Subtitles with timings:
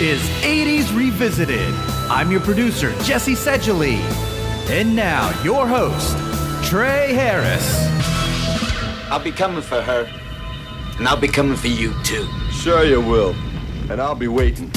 [0.00, 1.74] is 80s Revisited.
[2.10, 3.96] I'm your producer, Jesse Sedgley.
[4.68, 6.14] And now, your host,
[6.68, 7.64] Trey Harris.
[9.10, 10.06] I'll be coming for her,
[10.98, 12.28] and I'll be coming for you too.
[12.50, 13.34] Sure you will.
[13.88, 14.70] And I'll be waiting.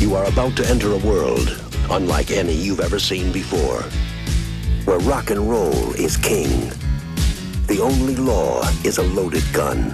[0.00, 1.56] You are about to enter a world
[1.88, 3.84] unlike any you've ever seen before,
[4.84, 6.70] where rock and roll is king.
[7.66, 9.90] The only law is a loaded gun.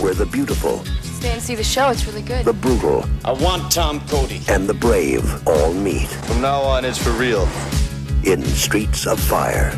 [0.00, 1.88] Where the beautiful, Stay and see the show.
[1.88, 2.44] It's really good.
[2.44, 4.40] the brutal, I want Tom Cody.
[4.48, 7.48] and the brave all meet From now on, it's for real.
[8.24, 9.72] in Streets of Fire.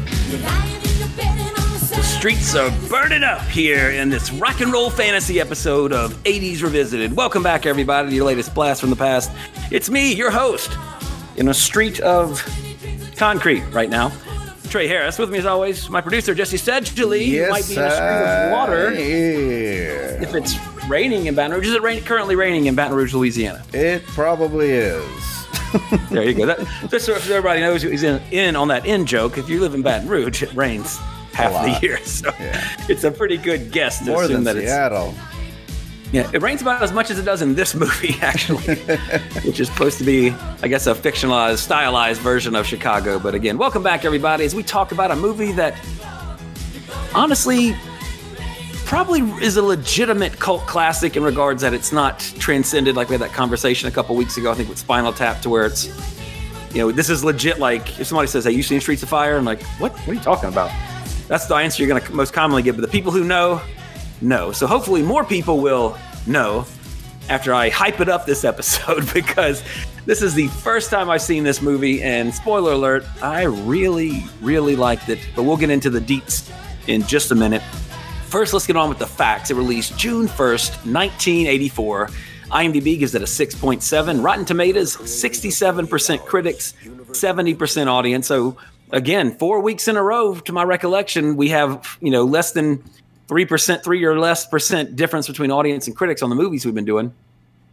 [1.90, 6.62] The streets are burning up here in this rock and roll fantasy episode of 80s
[6.62, 7.16] Revisited.
[7.16, 9.30] Welcome back, everybody, to your latest blast from the past.
[9.70, 10.70] It's me, your host,
[11.36, 12.42] in a street of
[13.20, 14.10] concrete right now.
[14.70, 17.90] Trey Harris, with me as always, my producer, Jesse Sedgley, who might be in a
[17.90, 20.22] stream of water Yeah.
[20.22, 20.54] if it's
[20.88, 21.66] raining in Baton Rouge.
[21.66, 23.62] Is it rain- currently raining in Baton Rouge, Louisiana?
[23.74, 25.04] It probably is.
[26.10, 26.46] There you go.
[26.46, 29.74] That, just so everybody knows who's in, in on that in joke, if you live
[29.74, 30.96] in Baton Rouge, it rains
[31.32, 31.98] half the year.
[32.04, 32.60] So Yeah.
[32.88, 35.14] it's a pretty good guess to More assume than that it's Seattle.
[36.12, 38.74] Yeah, it rains about as much as it does in this movie, actually,
[39.44, 40.30] which is supposed to be,
[40.62, 43.20] I guess, a fictionalized, stylized version of Chicago.
[43.20, 45.74] But again, welcome back, everybody, as we talk about a movie that
[47.14, 47.76] honestly
[48.84, 53.20] probably is a legitimate cult classic in regards that it's not transcended like we had
[53.20, 55.86] that conversation a couple weeks ago, I think, with Spinal Tap, to where it's,
[56.74, 57.60] you know, this is legit.
[57.60, 59.36] Like, if somebody says, Hey, you seen Streets of Fire?
[59.36, 59.92] I'm like, What?
[59.92, 60.72] What are you talking about?
[61.28, 62.74] That's the answer you're going to most commonly get.
[62.74, 63.62] But the people who know,
[64.20, 64.52] know.
[64.52, 65.96] So hopefully more people will
[66.26, 66.66] know
[67.28, 69.62] after I hype it up this episode because
[70.06, 72.02] this is the first time I've seen this movie.
[72.02, 75.20] And spoiler alert, I really, really liked it.
[75.36, 76.50] But we'll get into the deets
[76.88, 77.62] in just a minute.
[78.26, 79.50] First, let's get on with the facts.
[79.50, 82.10] It released June 1st, 1984.
[82.50, 84.24] IMDb gives it a 6.7.
[84.24, 88.26] Rotten Tomatoes, 67% critics, 70% audience.
[88.26, 88.56] So,
[88.90, 92.82] again, four weeks in a row, to my recollection, we have, you know, less than
[93.30, 96.84] 3%, three or less percent difference between audience and critics on the movies we've been
[96.84, 97.14] doing.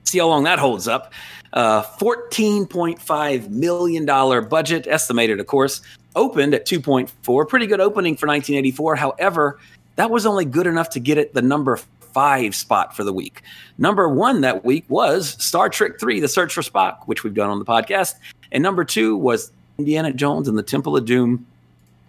[0.03, 1.11] See how long that holds up.
[1.51, 4.05] Uh, $14.5 million
[4.47, 5.81] budget, estimated, of course.
[6.15, 7.49] Opened at 2.4.
[7.49, 8.95] Pretty good opening for 1984.
[8.95, 9.59] However,
[9.95, 11.79] that was only good enough to get it the number
[12.13, 13.41] five spot for the week.
[13.79, 17.49] Number one that week was Star Trek 3, The Search for Spock, which we've done
[17.49, 18.13] on the podcast.
[18.51, 21.47] And number two was Indiana Jones and the Temple of Doom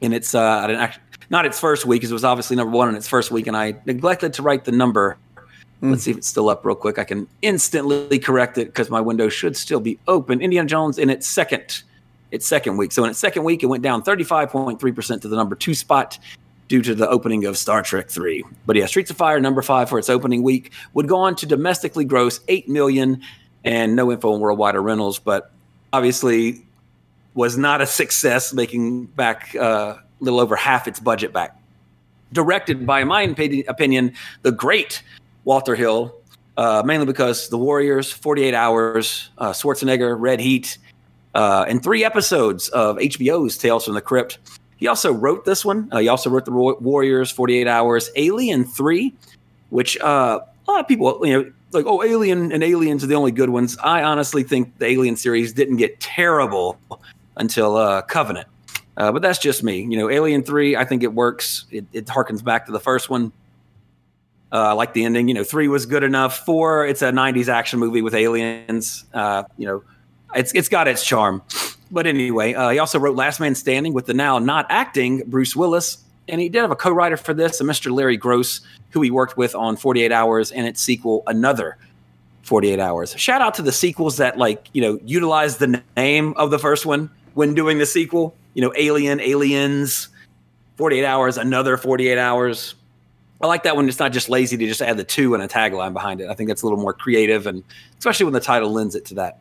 [0.00, 0.92] in its, uh,
[1.30, 3.46] not its first week, because it was obviously number one in its first week.
[3.46, 5.16] And I neglected to write the number.
[5.80, 6.98] Let's see if it's still up real quick.
[6.98, 10.40] I can instantly correct it because my window should still be open.
[10.40, 11.82] Indiana Jones in its second,
[12.32, 12.90] its second week.
[12.90, 16.18] So in its second week, it went down 35.3% to the number two spot
[16.66, 18.44] due to the opening of Star Trek 3.
[18.66, 21.46] But yeah, Streets of Fire number 5 for its opening week would go on to
[21.46, 23.22] domestically gross 8 million
[23.64, 25.50] and no info on worldwide or rentals, but
[25.92, 26.64] obviously
[27.34, 31.58] was not a success making back uh, little over half its budget back.
[32.32, 34.12] Directed by in my opinion
[34.42, 35.02] the great
[35.44, 36.14] Walter Hill,
[36.58, 40.76] uh, mainly because The Warriors, 48 Hours, uh, Schwarzenegger, Red Heat,
[41.34, 44.38] uh, and three episodes of HBO's Tales from the Crypt.
[44.76, 45.88] He also wrote this one.
[45.90, 49.14] Uh, he also wrote The Warriors, 48 Hours, Alien 3,
[49.70, 53.14] which uh, a lot of people, you know, like, oh, Alien and Aliens are the
[53.14, 53.76] only good ones.
[53.82, 56.78] I honestly think the Alien series didn't get terrible
[57.36, 58.48] until uh, Covenant.
[58.98, 59.80] Uh, but that's just me.
[59.82, 61.64] You know, Alien 3, I think it works.
[61.70, 63.32] It, it harkens back to the first one.
[64.50, 65.28] Uh, I like the ending.
[65.28, 66.44] You know, three was good enough.
[66.44, 69.04] Four, it's a '90s action movie with aliens.
[69.12, 69.84] Uh, you know,
[70.34, 71.42] it's it's got its charm.
[71.90, 75.54] But anyway, uh, he also wrote Last Man Standing with the now not acting Bruce
[75.54, 75.98] Willis,
[76.28, 77.92] and he did have a co-writer for this, a Mr.
[77.92, 78.60] Larry Gross,
[78.90, 81.76] who he worked with on 48 Hours and its sequel, Another
[82.42, 83.14] 48 Hours.
[83.18, 86.86] Shout out to the sequels that like you know utilize the name of the first
[86.86, 88.34] one when doing the sequel.
[88.58, 90.08] You know, Alien, Aliens,
[90.78, 92.74] 48 Hours, Another 48 Hours.
[93.40, 93.88] I like that one.
[93.88, 96.28] it's not just lazy to just add the two and a tagline behind it.
[96.28, 97.62] I think that's a little more creative, and
[98.00, 99.38] especially when the title lends it to that.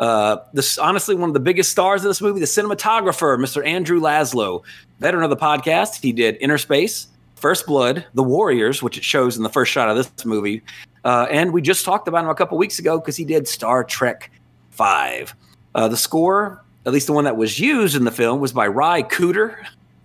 [0.00, 3.64] Uh, this honestly one of the biggest stars of this movie, the cinematographer, Mr.
[3.64, 4.64] Andrew Laszlo,
[4.98, 6.02] veteran of the podcast.
[6.02, 9.88] He did Inner Space, First Blood, The Warriors, which it shows in the first shot
[9.88, 10.60] of this movie,
[11.04, 13.84] uh, and we just talked about him a couple weeks ago because he did Star
[13.84, 14.32] Trek
[14.72, 15.36] Five.
[15.72, 18.66] Uh, the score, at least the one that was used in the film, was by
[18.66, 19.56] Ry Cooder.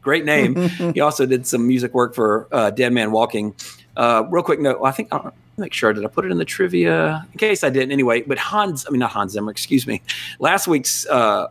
[0.02, 0.56] Great name.
[0.94, 3.54] he also did some music work for uh, Dead Man Walking.
[3.96, 6.46] Uh, real quick note, I think I'll make sure did I put it in the
[6.46, 8.22] trivia in case I didn't anyway.
[8.22, 10.02] But Hans, I mean not Hans Zimmer, excuse me.
[10.40, 11.48] Last week's uh,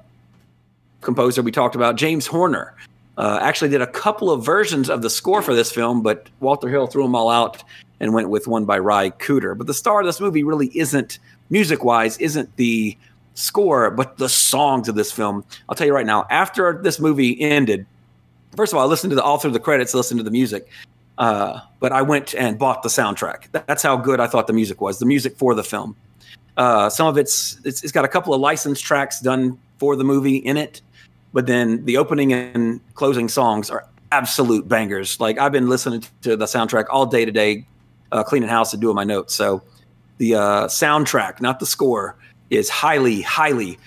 [1.01, 2.75] composer we talked about James Horner
[3.17, 6.69] uh, actually did a couple of versions of the score for this film, but Walter
[6.69, 7.63] Hill threw them all out
[8.01, 9.57] and went with one by Ry Cooder.
[9.57, 11.19] But the star of this movie really isn't
[11.51, 12.97] music wise, isn't the
[13.41, 15.45] score, but the songs of this film.
[15.69, 17.87] I'll tell you right now, after this movie ended,
[18.57, 20.69] first of all, I listened to the all through the credits, listened to the music.
[21.19, 23.51] Uh, but I went and bought the soundtrack.
[23.67, 24.99] That's how good I thought the music was.
[24.99, 25.95] The music for the film.
[26.57, 30.05] Uh, some of it's, it's it's got a couple of licensed tracks done for the
[30.05, 30.81] movie in it,
[31.33, 35.21] but then the opening and closing songs are absolute bangers.
[35.21, 37.67] Like I've been listening to the soundtrack all day today,
[38.13, 39.35] uh, cleaning house and doing my notes.
[39.35, 39.63] So
[40.19, 42.17] the uh, soundtrack, not the score,
[42.51, 43.79] is highly, highly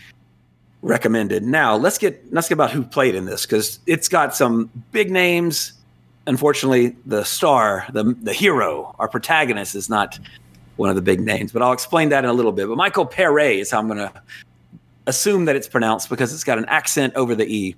[0.82, 1.44] recommended.
[1.44, 5.12] Now let's get let's get about who played in this because it's got some big
[5.12, 5.74] names.
[6.26, 10.20] Unfortunately, the star, the the hero, our protagonist is not
[10.76, 12.68] one of the big names, but I'll explain that in a little bit.
[12.68, 14.12] But Michael Paré is how I'm going to
[15.06, 17.76] assume that it's pronounced because it's got an accent over the e,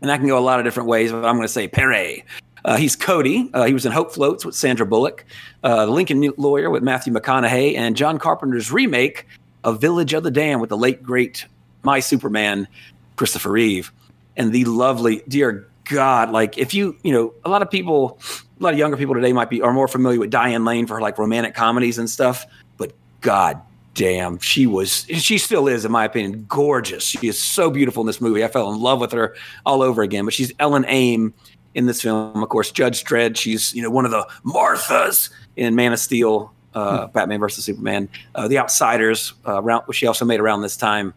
[0.00, 1.12] and that can go a lot of different ways.
[1.12, 2.22] But I'm going to say Pere.
[2.64, 3.50] Uh, he's Cody.
[3.52, 5.24] Uh, he was in Hope Floats with Sandra Bullock,
[5.64, 9.26] uh, The Lincoln Lawyer with Matthew McConaughey, and John Carpenter's remake
[9.64, 11.46] of Village of the Damned with the late great
[11.82, 12.68] My Superman,
[13.16, 13.92] Christopher Reeve,
[14.36, 18.18] and the lovely dear God, like if you you know a lot of people,
[18.58, 20.94] a lot of younger people today might be are more familiar with Diane Lane for
[20.94, 23.60] her like romantic comedies and stuff, but God
[23.94, 27.04] damn, she was, she still is, in my opinion, gorgeous.
[27.04, 28.44] She is so beautiful in this movie.
[28.44, 29.36] I fell in love with her
[29.66, 30.24] all over again.
[30.24, 31.34] But she's Ellen Aim
[31.74, 32.42] in this film.
[32.42, 33.36] Of course, Judge Dredd.
[33.36, 37.06] She's you know one of the Marthas in Man of Steel, uh.
[37.08, 38.08] Batman versus Superman.
[38.34, 39.34] Uh, the Outsiders.
[39.46, 41.14] Uh, around, she also made around this time.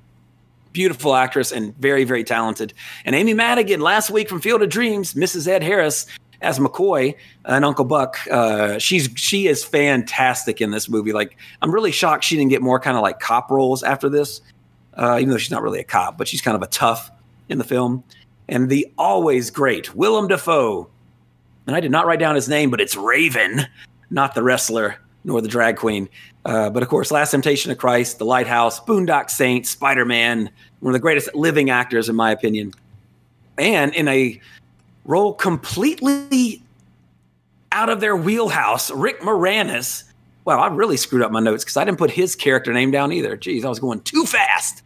[0.74, 2.74] Beautiful actress and very very talented.
[3.06, 5.48] And Amy Madigan last week from Field of Dreams, Mrs.
[5.48, 6.06] Ed Harris
[6.42, 7.16] as McCoy
[7.46, 8.18] and Uncle Buck.
[8.30, 11.14] Uh, she's she is fantastic in this movie.
[11.14, 14.42] Like I'm really shocked she didn't get more kind of like cop roles after this,
[14.96, 17.10] uh, even though she's not really a cop, but she's kind of a tough
[17.48, 18.04] in the film
[18.48, 20.90] and the always great Willem Dafoe.
[21.68, 23.66] And I did not write down his name, but it's Raven,
[24.10, 26.08] not the wrestler nor the drag queen.
[26.46, 30.50] Uh, but of course, Last Temptation of Christ, The Lighthouse, Boondock Saints, Spider Man,
[30.80, 32.74] one of the greatest living actors, in my opinion.
[33.58, 34.40] And in a
[35.06, 36.62] role completely
[37.72, 40.04] out of their wheelhouse, Rick Moranis.
[40.46, 43.12] Wow, I really screwed up my notes because I didn't put his character name down
[43.12, 43.36] either.
[43.36, 44.84] Jeez, I was going too fast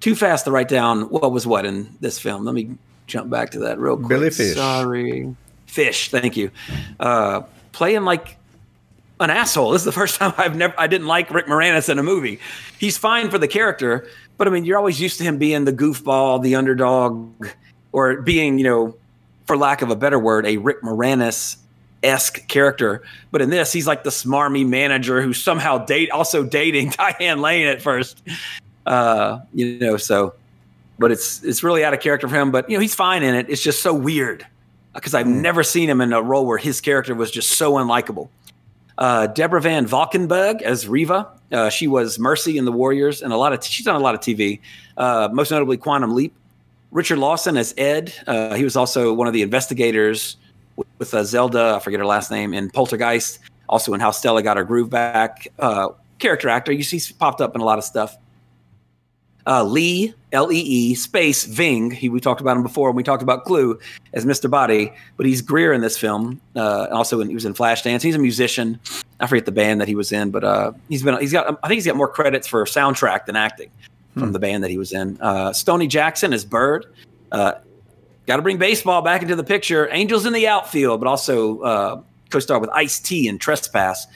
[0.00, 2.44] too fast to write down what was what in this film.
[2.44, 2.76] Let me
[3.06, 4.08] jump back to that real quick.
[4.08, 4.54] Billy Fish.
[4.54, 5.34] Sorry.
[5.66, 6.50] Fish, thank you.
[7.00, 8.36] Uh, playing like
[9.20, 9.70] an asshole.
[9.70, 12.40] This is the first time I've never I didn't like Rick Moranis in a movie.
[12.78, 15.72] He's fine for the character, but I mean you're always used to him being the
[15.72, 17.48] goofball, the underdog,
[17.92, 18.96] or being, you know,
[19.46, 21.56] for lack of a better word, a Rick Moranis
[22.02, 23.02] esque character.
[23.30, 27.66] But in this, he's like the smarmy manager who's somehow date also dating Diane Lane
[27.66, 28.22] at first.
[28.84, 30.34] Uh, you know, so
[30.98, 32.50] but it's it's really out of character for him.
[32.50, 33.48] But you know, he's fine in it.
[33.48, 34.46] It's just so weird
[34.94, 35.40] because I've mm.
[35.40, 38.28] never seen him in a role where his character was just so unlikable.
[38.98, 41.28] Uh, Deborah Van Valkenburgh as Riva.
[41.52, 44.00] Uh, she was Mercy in the Warriors, and a lot of t- she's done a
[44.00, 44.60] lot of TV.
[44.96, 46.34] Uh, most notably, Quantum Leap.
[46.92, 48.14] Richard Lawson as Ed.
[48.26, 50.36] Uh, he was also one of the investigators
[50.76, 51.74] with, with uh, Zelda.
[51.76, 53.40] I forget her last name in Poltergeist.
[53.68, 55.48] Also in How Stella Got Her Groove Back.
[55.58, 55.88] Uh,
[56.18, 56.72] character actor.
[56.72, 58.16] You see, popped up in a lot of stuff.
[59.46, 61.90] Uh, Lee, L E E, space Ving.
[61.90, 63.78] He, we talked about him before when we talked about Clue
[64.12, 64.50] as Mr.
[64.50, 66.40] Body, but he's Greer in this film.
[66.56, 68.02] Uh, also, in, he was in Flashdance.
[68.02, 68.80] He's a musician.
[69.20, 71.18] I forget the band that he was in, but uh, he's been.
[71.20, 71.58] He's got.
[71.62, 73.70] I think he's got more credits for soundtrack than acting
[74.14, 74.32] from hmm.
[74.32, 75.16] the band that he was in.
[75.20, 76.86] Uh, Stoney Jackson is Bird.
[77.30, 77.52] Uh,
[78.26, 79.88] got to bring baseball back into the picture.
[79.92, 84.06] Angels in the outfield, but also uh, co-star with Ice T in Trespass.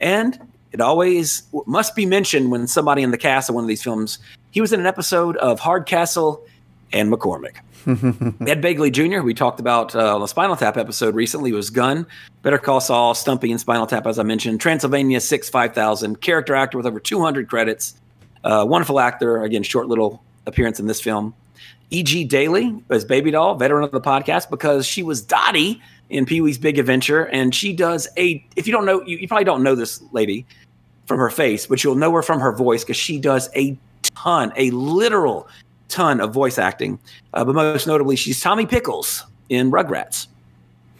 [0.00, 0.38] And
[0.72, 4.18] it always must be mentioned when somebody in the cast of one of these films
[4.50, 6.44] he was in an episode of Hardcastle
[6.92, 7.56] and McCormick.
[7.86, 12.06] Ed Begley Jr., we talked about uh, on the Spinal Tap episode recently, was Gunn,
[12.42, 14.60] Better Call Saul, Stumpy, and Spinal Tap, as I mentioned.
[14.60, 17.94] Transylvania 6 5000, character actor with over 200 credits.
[18.42, 21.34] Uh, wonderful actor, again, short little appearance in this film.
[21.90, 22.24] E.G.
[22.24, 26.58] Daily as Baby Doll, veteran of the podcast, because she was Dottie in Pee Wee's
[26.58, 27.26] Big Adventure.
[27.26, 30.44] And she does a, if you don't know, you, you probably don't know this lady
[31.06, 33.76] from her face, but you'll know her from her voice because she does a
[34.16, 35.48] ton, a literal
[35.88, 36.98] ton of voice acting.
[37.34, 40.26] Uh, but most notably, she's Tommy Pickles in Rugrats.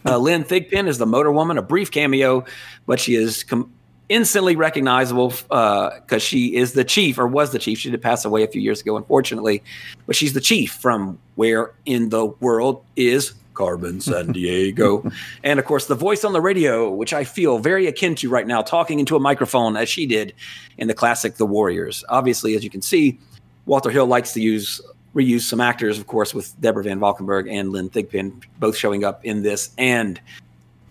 [0.05, 2.45] Uh, Lynn Thigpen is the Motor Woman, a brief cameo,
[2.87, 3.73] but she is com-
[4.09, 7.79] instantly recognizable because uh, she is the chief, or was the chief.
[7.79, 9.65] She did pass away a few years ago, unfortunately,
[10.07, 15.13] but she's the chief from Where in the World is Carmen Sandiego.
[15.43, 18.47] and of course, the voice on the radio, which I feel very akin to right
[18.47, 20.35] now, talking into a microphone as she did
[20.79, 22.05] in the classic The Warriors.
[22.09, 23.19] Obviously, as you can see,
[23.65, 24.81] Walter Hill likes to use
[25.17, 29.25] reused some actors, of course, with Deborah Van Valkenburgh and Lynn Thigpen both showing up
[29.25, 30.21] in this and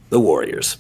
[0.09, 0.77] the Warriors.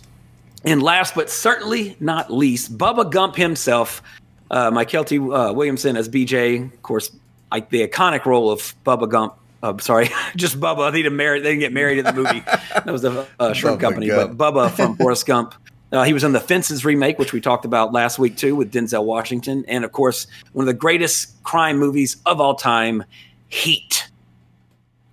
[0.65, 4.01] And last but certainly not least, Bubba Gump himself,
[4.49, 7.11] uh, Mykelti uh, Williamson as BJ, of course,
[7.51, 9.35] like the iconic role of Bubba Gump.
[9.65, 10.91] Uh, sorry, just Bubba.
[10.91, 11.39] They didn't marry.
[11.39, 12.41] They didn't get married in the movie.
[12.41, 14.07] That was the uh, shrimp Bubba company.
[14.07, 14.37] Gump.
[14.37, 15.55] But Bubba from Forrest Gump.
[15.91, 18.71] Uh, he was in the Fences remake, which we talked about last week too, with
[18.71, 23.03] Denzel Washington, and of course, one of the greatest crime movies of all time,
[23.47, 24.07] Heat.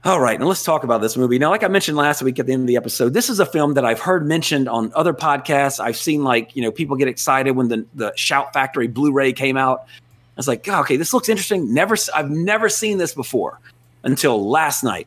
[0.04, 1.38] All right, now let's talk about this movie.
[1.38, 3.47] Now, like I mentioned last week at the end of the episode, this is a
[3.47, 5.78] film that I've heard mentioned on other podcasts.
[5.80, 9.56] I've seen like you know people get excited when the the Shout Factory Blu-ray came
[9.56, 9.85] out.
[9.87, 11.73] I was like, "God, okay, this looks interesting.
[11.73, 13.61] Never, I've never seen this before
[14.04, 15.06] until last night,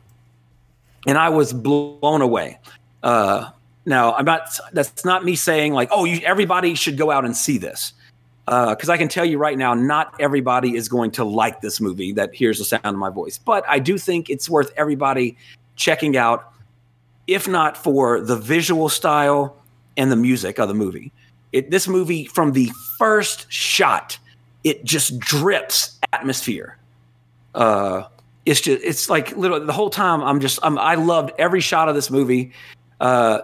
[1.06, 2.58] and I was blown away.
[3.02, 3.50] Uh,
[3.84, 4.48] now, I'm not.
[4.72, 7.92] That's not me saying like, oh, you, everybody should go out and see this,
[8.46, 12.12] because I can tell you right now, not everybody is going to like this movie
[12.12, 13.38] that hears the sound of my voice.
[13.38, 15.36] But I do think it's worth everybody
[15.76, 16.52] checking out,
[17.26, 19.56] if not for the visual style
[19.96, 21.12] and the music of the movie.
[21.52, 24.18] It, this movie, from the first shot,
[24.64, 26.76] it just drips atmosphere.
[27.54, 28.04] Uh,
[28.46, 30.22] it's just, it's like literally the whole time.
[30.22, 32.52] I'm just, I'm, I loved every shot of this movie.
[33.00, 33.40] Uh,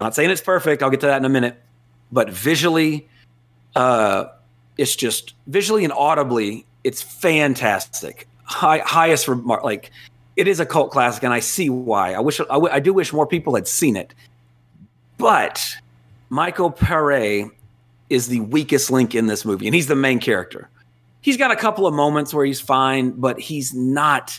[0.00, 0.82] not saying it's perfect.
[0.82, 1.60] I'll get to that in a minute,
[2.10, 3.06] but visually,
[3.76, 4.24] uh,
[4.78, 8.26] it's just visually and audibly, it's fantastic.
[8.44, 9.92] High, highest remark, like
[10.36, 12.14] it is a cult classic, and I see why.
[12.14, 14.14] I wish I, w- I do wish more people had seen it,
[15.18, 15.64] but
[16.30, 17.50] Michael Paré
[18.08, 20.68] is the weakest link in this movie, and he's the main character.
[21.20, 24.38] He's got a couple of moments where he's fine, but he's not.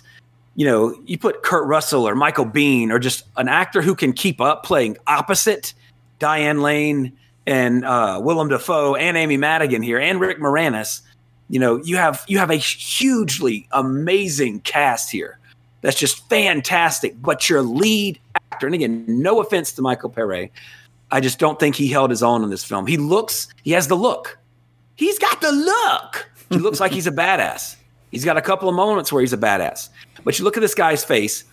[0.55, 4.11] You know, you put Kurt Russell or Michael Biehn or just an actor who can
[4.11, 5.73] keep up playing opposite
[6.19, 7.13] Diane Lane
[7.47, 11.01] and uh, Willem Dafoe and Amy Madigan here and Rick Moranis.
[11.49, 15.39] You know, you have you have a hugely amazing cast here.
[15.81, 17.19] That's just fantastic.
[17.21, 20.51] But your lead actor, and again, no offense to Michael Paré,
[21.11, 22.87] I just don't think he held his own in this film.
[22.87, 24.37] He looks, he has the look.
[24.95, 26.30] He's got the look.
[26.51, 27.77] He looks like he's a badass.
[28.11, 29.89] He's got a couple of moments where he's a badass.
[30.23, 31.45] But you look at this guy's face.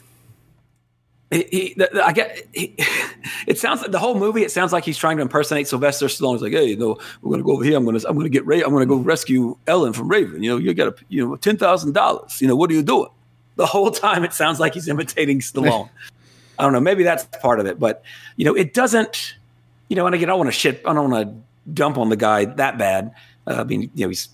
[1.31, 2.47] He, he, I get.
[2.53, 2.75] He,
[3.47, 4.43] it sounds like the whole movie.
[4.43, 6.35] It sounds like he's trying to impersonate Sylvester Stallone.
[6.35, 7.77] He's like, "Hey, you know, we're gonna go over here.
[7.77, 8.63] I'm gonna, I'm gonna get Ray.
[8.63, 10.43] I'm gonna go rescue Ellen from Raven.
[10.43, 12.41] You know, you got a, you know, ten thousand dollars.
[12.41, 13.11] You know, what are you doing?"
[13.57, 15.91] The whole time, it sounds like he's imitating Stallone.
[16.59, 16.81] I don't know.
[16.81, 18.03] Maybe that's part of it, but
[18.37, 19.37] you know, it doesn't.
[19.89, 20.83] You know, and again, I want to shit.
[20.85, 23.15] I don't want to dump on the guy that bad.
[23.47, 24.29] Uh, I mean, you know, he's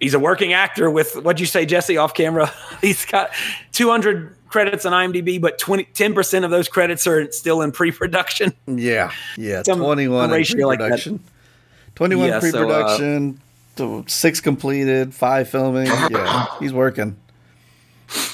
[0.00, 2.52] he's a working actor with what'd you say, Jesse, off camera?
[2.80, 3.30] he's got
[3.72, 8.52] 200 credits on IMDb, but 20, 10% of those credits are still in pre-production.
[8.66, 9.62] Yeah, yeah.
[9.62, 10.88] Some 21 in ratio like that.
[10.88, 11.20] pre-production.
[11.94, 13.40] 21 Yeah, so, uh, pre-production.
[14.08, 15.14] six completed.
[15.14, 15.86] Five filming.
[15.86, 17.16] Yeah, he's working.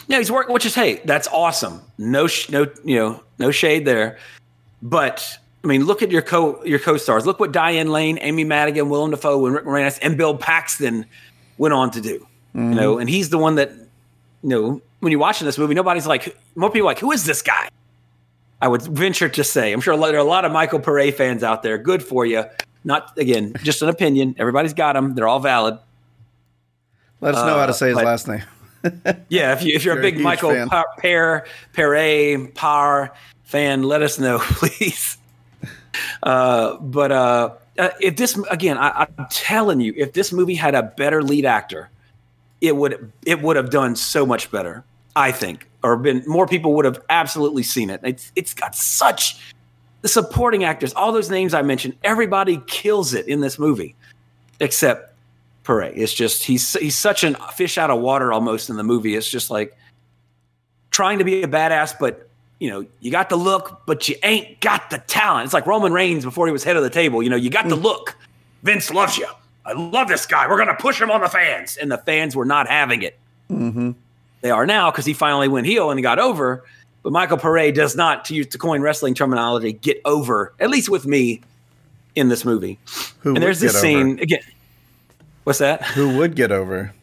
[0.09, 1.81] No, he's working, which is hey, that's awesome.
[1.97, 4.19] No, sh- no, you know, no shade there.
[4.83, 7.25] But I mean, look at your co your co-stars.
[7.25, 11.07] Look what Diane Lane, Amy Madigan, Willem Dafoe, and Rick Moranis, and Bill Paxton
[11.62, 12.26] went on to do.
[12.54, 13.71] You know, and he's the one that
[14.42, 17.25] you know when you're watching this movie, nobody's like more people are like, who is
[17.25, 17.69] this guy?
[18.61, 21.42] I would venture to say, I'm sure there are a lot of Michael Paré fans
[21.42, 21.78] out there.
[21.78, 22.45] Good for you.
[22.85, 24.35] Not again, just an opinion.
[24.38, 25.14] Everybody's got them.
[25.14, 25.78] They're all valid.
[27.21, 28.42] Let us know how to Uh, say his but- last name.
[29.28, 30.69] Yeah, if, you, if you're, You're a a big huge Michael fan.
[30.69, 33.14] Pa- Pear, Pere, Par
[33.45, 35.16] fan, let us know, please.
[36.23, 40.75] Uh, but uh, uh, if this again, I, I'm telling you, if this movie had
[40.75, 41.91] a better lead actor,
[42.61, 44.85] it would it would have done so much better.
[45.14, 48.00] I think, or been more people would have absolutely seen it.
[48.02, 49.38] It's it's got such
[50.02, 53.95] the supporting actors, all those names I mentioned, everybody kills it in this movie,
[54.61, 55.14] except
[55.64, 55.93] Pere.
[55.95, 59.14] It's just he's he's such a fish out of water almost in the movie.
[59.14, 59.76] It's just like
[60.91, 62.29] trying to be a badass, but
[62.62, 65.47] you know, you got the look, but you ain't got the talent.
[65.47, 67.21] It's like Roman Reigns before he was head of the table.
[67.21, 67.83] You know, you got the mm.
[67.83, 68.16] look.
[68.62, 69.26] Vince loves you.
[69.66, 70.49] I love this guy.
[70.49, 73.19] We're gonna push him on the fans, and the fans were not having it.
[73.50, 73.90] Mm-hmm.
[74.42, 76.64] They are now because he finally went heel and he got over.
[77.02, 80.54] But Michael Paré does not, to use to coin wrestling terminology, get over.
[80.61, 81.40] At least with me
[82.14, 82.78] in this movie.
[83.23, 84.23] Who and there's this scene over?
[84.23, 84.42] again.
[85.42, 85.83] What's that?
[85.83, 86.95] Who would get over?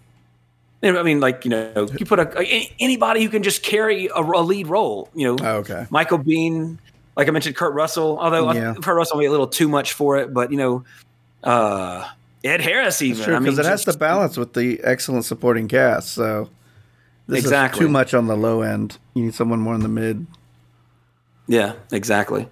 [0.81, 4.19] I mean, like you know, you put a a- anybody who can just carry a,
[4.21, 5.09] a lead role.
[5.13, 5.85] You know, Oh, okay.
[5.89, 6.77] Michael Biehn,
[7.17, 8.17] like I mentioned, Kurt Russell.
[8.19, 8.75] Although Yeah.
[8.81, 10.83] Kurt Russell may be a little too much for it, but you know,
[11.43, 12.07] uh,
[12.43, 13.23] Ed Harris even.
[13.25, 16.13] Sure, I because mean, it has to balance with the excellent supporting cast.
[16.13, 16.49] So
[17.27, 17.81] this Exactly.
[17.81, 18.97] is too much on the low end.
[19.15, 20.25] You need someone more in the mid.
[21.47, 22.47] Yeah, exactly.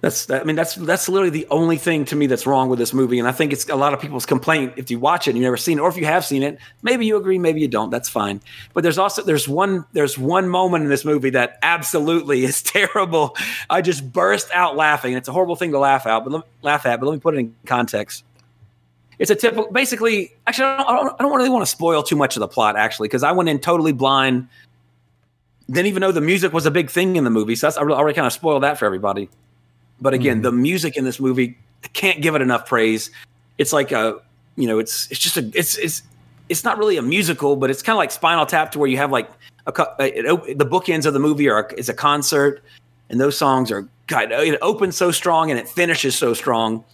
[0.00, 2.78] That's that, I mean that's that's literally the only thing to me that's wrong with
[2.78, 4.74] this movie, and I think it's a lot of people's complaint.
[4.76, 6.58] If you watch it and you've never seen it, or if you have seen it,
[6.82, 7.90] maybe you agree, maybe you don't.
[7.90, 8.40] That's fine.
[8.74, 13.36] But there's also there's one there's one moment in this movie that absolutely is terrible.
[13.68, 15.14] I just burst out laughing.
[15.14, 17.00] It's a horrible thing to laugh out, but let, laugh at.
[17.00, 18.22] But let me put it in context.
[19.18, 20.32] It's a typical, basically.
[20.46, 22.46] Actually, I don't, I don't, I don't really want to spoil too much of the
[22.46, 24.46] plot, actually, because I went in totally blind.
[25.68, 28.14] Didn't even know the music was a big thing in the movie, so I already
[28.14, 29.28] kind of spoiled that for everybody.
[30.00, 30.42] But again, mm-hmm.
[30.42, 31.58] the music in this movie
[31.92, 33.10] can't give it enough praise.
[33.58, 34.20] It's like a,
[34.56, 36.02] you know, it's it's just a it's it's
[36.48, 38.96] it's not really a musical, but it's kind of like Spinal Tap, to where you
[38.96, 39.30] have like
[39.66, 42.62] a, it, the bookends of the movie are is a concert,
[43.10, 44.32] and those songs are God.
[44.32, 46.84] It opens so strong and it finishes so strong.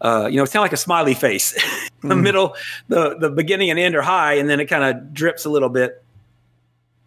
[0.00, 1.52] Uh, you know, it's kind of like a smiley face.
[2.02, 2.20] the mm.
[2.20, 2.56] middle,
[2.88, 5.68] the the beginning and end are high, and then it kind of drips a little
[5.68, 6.02] bit.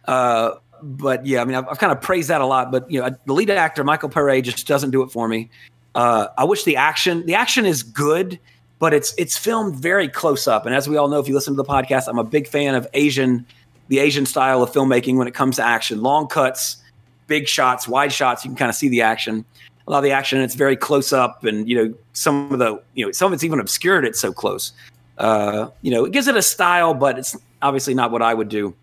[0.06, 2.70] Uh, but yeah, I mean, I've, I've, kind of praised that a lot.
[2.70, 5.50] But you know, the lead actor Michael Paré just doesn't do it for me.
[5.94, 8.38] Uh, I wish the action the action is good,
[8.78, 10.66] but it's it's filmed very close up.
[10.66, 12.74] And as we all know, if you listen to the podcast, I'm a big fan
[12.74, 13.46] of Asian
[13.88, 16.02] the Asian style of filmmaking when it comes to action.
[16.02, 16.78] Long cuts,
[17.26, 18.44] big shots, wide shots.
[18.44, 19.44] You can kind of see the action.
[19.86, 22.82] A lot of the action, it's very close up, and you know some of the
[22.94, 24.04] you know some of it's even obscured.
[24.04, 24.72] It's so close.
[25.18, 28.48] Uh, you know, it gives it a style, but it's obviously not what I would
[28.48, 28.74] do.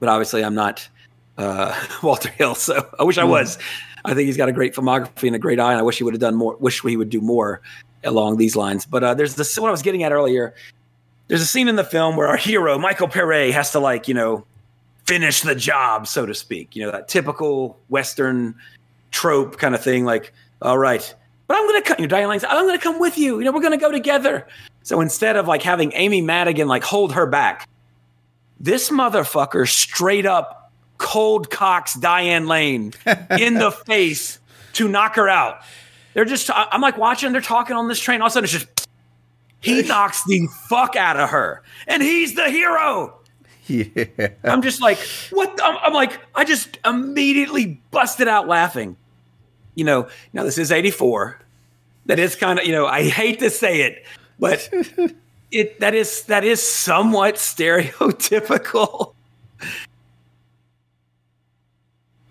[0.00, 0.88] But obviously, I'm not
[1.38, 2.54] uh, Walter Hill.
[2.54, 3.58] So I wish I was.
[4.04, 6.04] I think he's got a great filmography and a great eye, and I wish he
[6.04, 6.56] would have done more.
[6.56, 7.60] Wish he would do more
[8.04, 8.84] along these lines.
[8.84, 10.54] But uh, there's this what I was getting at earlier.
[11.28, 14.14] There's a scene in the film where our hero Michael Paré has to like you
[14.14, 14.44] know
[15.06, 16.74] finish the job, so to speak.
[16.74, 18.54] You know that typical Western
[19.10, 20.04] trope kind of thing.
[20.04, 21.14] Like, all right,
[21.46, 21.96] but I'm gonna come.
[21.98, 23.38] You know, Diane Lane's, I'm gonna come with you.
[23.38, 24.46] You know, we're gonna go together.
[24.82, 27.68] So instead of like having Amy Madigan like hold her back,
[28.58, 30.61] this motherfucker straight up
[31.02, 32.94] cold cocks Diane Lane
[33.38, 34.38] in the face
[34.74, 35.60] to knock her out.
[36.14, 38.22] They're just, I'm like watching, they're talking on this train.
[38.22, 38.88] All of a sudden, it's just,
[39.60, 41.62] he knocks the fuck out of her.
[41.86, 43.18] And he's the hero.
[43.66, 44.28] Yeah.
[44.44, 44.98] I'm just like,
[45.30, 45.58] what?
[45.62, 48.96] I'm, I'm like, I just immediately busted out laughing.
[49.74, 51.38] You know, now this is 84.
[52.06, 54.04] That is kind of, you know, I hate to say it,
[54.38, 54.68] but
[55.52, 59.14] it that is that is somewhat stereotypical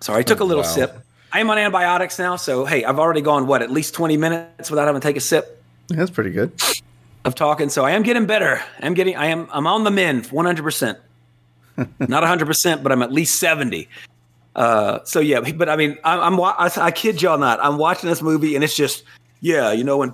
[0.01, 0.69] Sorry, I took a little wow.
[0.69, 1.05] sip.
[1.31, 4.69] I am on antibiotics now, so hey, I've already gone what at least twenty minutes
[4.69, 5.63] without having to take a sip.
[5.87, 6.51] That's pretty good.
[7.23, 8.61] Of talking, so I am getting better.
[8.81, 9.15] I'm getting.
[9.15, 9.47] I am.
[9.51, 10.97] I'm on the mend, one hundred percent.
[11.99, 13.87] Not hundred percent, but I'm at least seventy.
[14.55, 17.63] Uh, so yeah, but I mean, I'm, I'm I, I kid y'all not.
[17.63, 19.03] I'm watching this movie, and it's just
[19.39, 20.13] yeah, you know, when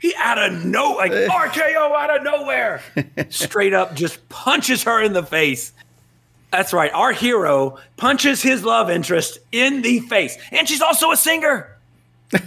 [0.00, 2.82] he out of no like RKO out of nowhere,
[3.30, 5.72] straight up just punches her in the face.
[6.54, 6.92] That's right.
[6.92, 11.76] Our hero punches his love interest in the face, and she's also a singer.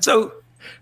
[0.00, 0.32] So,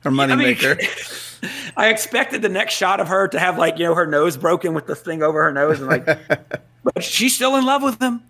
[0.02, 0.76] her moneymaker.
[0.76, 4.06] I, mean, I expected the next shot of her to have like you know her
[4.06, 6.04] nose broken with the thing over her nose, and like,
[6.84, 8.22] but she's still in love with him.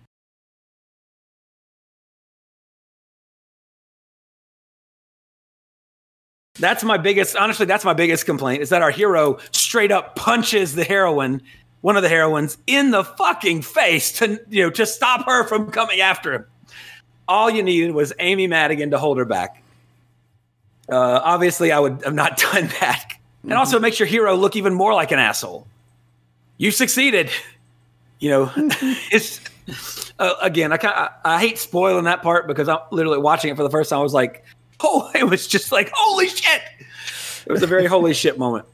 [6.57, 10.73] That's my biggest, honestly, that's my biggest complaint is that our hero straight up punches
[10.73, 11.41] the heroine
[11.81, 15.71] one of the heroines in the fucking face to you know to stop her from
[15.71, 16.45] coming after him.
[17.27, 19.61] All you needed was Amy Madigan to hold her back.
[20.89, 23.13] Uh, obviously, I would have not done that,
[23.43, 25.67] and also it makes your hero look even more like an asshole.
[26.57, 27.29] You succeeded.
[28.19, 28.51] You know,
[29.11, 29.41] it's
[30.19, 30.71] uh, again.
[30.71, 33.89] I, I I hate spoiling that part because I'm literally watching it for the first
[33.89, 33.99] time.
[33.99, 34.45] I was like,
[34.81, 36.61] oh, it was just like holy shit.
[37.45, 38.65] It was a very holy shit moment.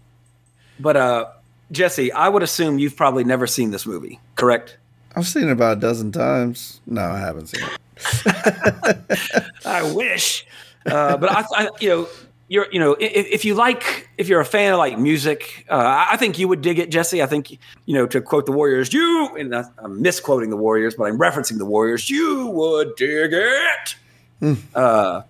[0.80, 1.26] But uh,
[1.72, 4.78] Jesse, I would assume you've probably never seen this movie, correct?
[5.16, 6.80] I've seen it about a dozen times.
[6.86, 9.48] No, I haven't seen it.
[9.66, 10.46] I wish,
[10.86, 12.08] uh, but I, I, you know,
[12.48, 16.08] you're, you know, if, if, you like, if you're a fan of like music, uh,
[16.10, 17.22] I think you would dig it, Jesse.
[17.22, 21.06] I think, you know, to quote the Warriors, you, and I'm misquoting the Warriors, but
[21.06, 23.96] I'm referencing the Warriors, you would dig it.
[24.42, 24.58] Mm.
[24.74, 25.24] Uh,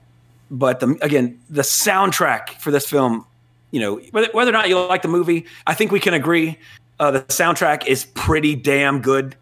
[0.52, 3.26] but the, again, the soundtrack for this film
[3.72, 6.58] you know, whether, whether or not you like the movie, I think we can agree
[7.00, 9.36] uh, the soundtrack is pretty damn good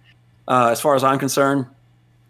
[0.47, 1.65] uh, as far as I'm concerned.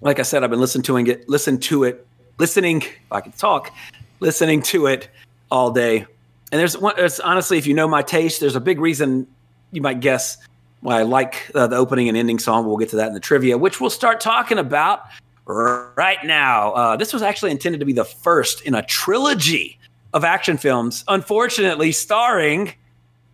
[0.02, 2.06] Like I said, I've been listening to it, listen to it,
[2.38, 2.82] listening.
[2.82, 3.72] If I can talk,
[4.20, 5.10] listening to it
[5.50, 6.06] all day.
[6.52, 6.96] And there's one.
[7.24, 9.28] Honestly, if you know my taste, there's a big reason
[9.72, 10.38] you might guess
[10.82, 12.68] why I like uh, the opening and ending song.
[12.68, 15.06] We'll get to that in the trivia, which we'll start talking about
[15.46, 16.72] right now.
[16.74, 19.80] Uh, this was actually intended to be the first in a trilogy
[20.16, 22.74] of action films, unfortunately starring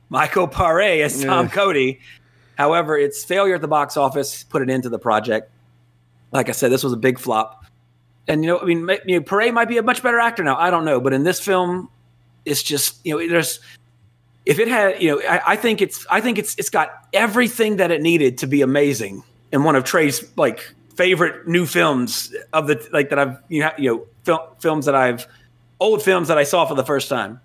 [0.10, 1.52] Michael Paré as Tom yeah.
[1.52, 2.00] Cody.
[2.58, 5.50] However, its failure at the box office put an end to the project.
[6.32, 7.66] Like I said, this was a big flop.
[8.28, 10.58] and you know, I mean, you know, Pere might be a much better actor now.
[10.58, 11.90] I don't know, but in this film,
[12.46, 13.60] it's just you know, there's
[14.46, 17.78] if it had, you know, I, I think it's I think it's it's got everything
[17.78, 22.68] that it needed to be amazing and one of Trey's like favorite new films of
[22.68, 25.28] the like that I've you know, you know fil- films that I've
[25.82, 27.42] old films that I saw for the first time.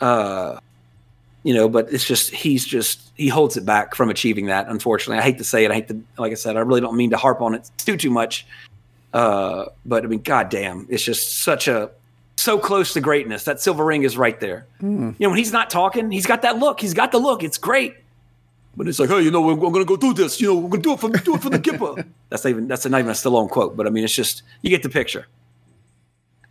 [0.00, 0.58] Uh,
[1.42, 4.68] you know, but it's just he's just he holds it back from achieving that.
[4.68, 5.72] Unfortunately, I hate to say it.
[5.72, 6.56] I hate to like I said.
[6.56, 8.46] I really don't mean to harp on it too too much.
[9.12, 11.90] Uh, but I mean, goddamn, it's just such a
[12.36, 13.44] so close to greatness.
[13.44, 14.66] That silver ring is right there.
[15.18, 16.80] You know, when he's not talking, he's got that look.
[16.80, 17.42] He's got the look.
[17.42, 17.96] It's great.
[18.76, 20.40] But it's like, hey, you know, we're, we're going to go do this.
[20.40, 22.04] You know, we're going to do it for do it for the Kipper.
[22.30, 23.76] that's not even that's not even a Stallone quote.
[23.76, 25.26] But I mean, it's just you get the picture.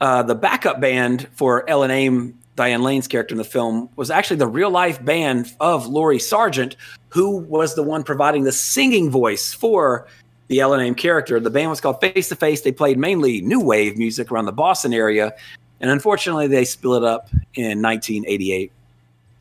[0.01, 4.37] Uh, the backup band for Ellen Aim, Diane Lane's character in the film, was actually
[4.37, 6.75] the real life band of Laurie Sargent,
[7.09, 10.07] who was the one providing the singing voice for
[10.47, 11.39] the Ellen Aim character.
[11.39, 12.61] The band was called Face to Face.
[12.61, 15.35] They played mainly new wave music around the Boston area,
[15.79, 18.71] and unfortunately, they split up in 1988.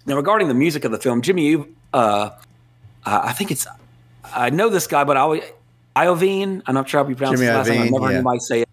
[0.04, 2.30] Now, regarding the music of the film, Jimmy, uh,
[3.06, 3.66] I think it's,
[4.24, 5.42] I know this guy, but I always,
[5.96, 6.62] Iovine.
[6.66, 7.86] I'm not sure how you pronounce Jimmy his last name.
[7.86, 8.18] Iovine, never yeah.
[8.18, 8.69] anybody say it.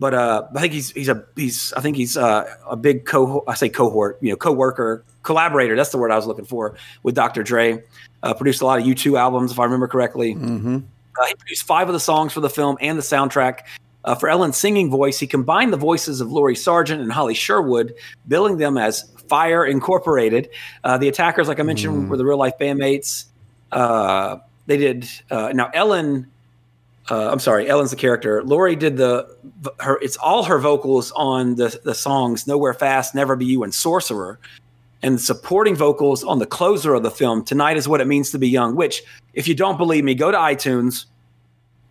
[0.00, 3.44] But uh, I think he's he's a he's I think he's uh, a big co
[3.46, 7.14] I say cohort you know coworker collaborator that's the word I was looking for with
[7.14, 7.42] Dr.
[7.42, 7.84] Dre.
[8.22, 10.34] Uh, produced a lot of U2 albums if I remember correctly.
[10.34, 10.78] Mm-hmm.
[11.20, 13.60] Uh, he produced five of the songs for the film and the soundtrack.
[14.04, 17.94] Uh, for Ellen's singing voice, he combined the voices of Laurie Sargent and Holly Sherwood,
[18.26, 20.48] billing them as Fire Incorporated.
[20.82, 23.26] Uh, the attackers, like I mentioned, were the real life bandmates.
[23.70, 25.70] Uh, they did uh, now.
[25.74, 26.30] Ellen,
[27.10, 28.42] uh, I'm sorry, Ellen's the character.
[28.44, 29.36] Laurie did the
[29.80, 29.98] her.
[30.00, 34.38] It's all her vocals on the the songs "Nowhere Fast," "Never Be You," and "Sorcerer."
[35.02, 38.38] and supporting vocals on the closer of the film, Tonight is What It Means to
[38.38, 41.06] Be Young, which, if you don't believe me, go to iTunes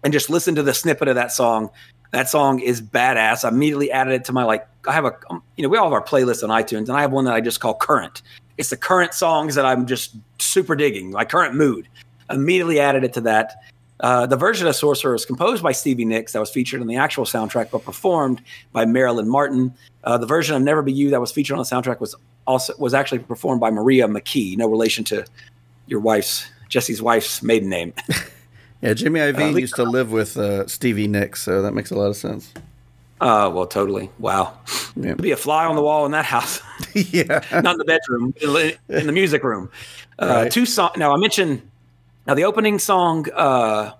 [0.03, 1.69] and just listen to the snippet of that song.
[2.11, 3.43] That song is badass.
[3.43, 5.85] I immediately added it to my, like, I have a, um, you know, we all
[5.85, 8.21] have our playlist on iTunes, and I have one that I just call Current.
[8.57, 11.87] It's the current songs that I'm just super digging, my current mood.
[12.29, 13.63] Immediately added it to that.
[13.99, 16.95] Uh, the version of Sorcerer was composed by Stevie Nicks that was featured in the
[16.95, 19.73] actual soundtrack, but performed by Marilyn Martin.
[20.03, 22.15] Uh, the version of Never Be You that was featured on the soundtrack was
[22.47, 25.25] also was actually performed by Maria McKee, no relation to
[25.87, 27.93] your wife's Jesse's wife's maiden name.
[28.81, 31.95] Yeah, Jimmy Iovine we- used to live with uh, Stevie Nicks, so that makes a
[31.95, 32.53] lot of sense.
[33.19, 34.09] Uh, well, totally.
[34.19, 34.57] Wow,
[34.95, 35.15] Yeah.
[35.15, 36.61] be a fly on the wall in that house.
[36.93, 37.43] yeah.
[37.61, 38.33] not in the bedroom,
[38.87, 39.69] in the music room.
[40.17, 40.49] Uh, Right.
[40.53, 40.95] Two songs.
[40.95, 41.61] Now I mentioned
[42.29, 43.91] now the opening song, uh,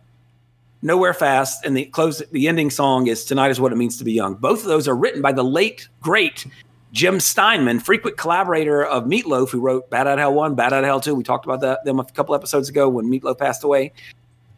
[0.84, 2.22] "Nowhere Fast," and the close.
[2.32, 4.88] The ending song is "Tonight Is What It Means to Be Young." Both of those
[4.88, 6.46] are written by the late great
[6.92, 10.84] Jim Steinman, frequent collaborator of Meatloaf, who wrote "Bat Out of Hell One," "Bat Out
[10.84, 11.16] of Hell Two.
[11.16, 13.94] We talked about that them a couple episodes ago when Meatloaf passed away.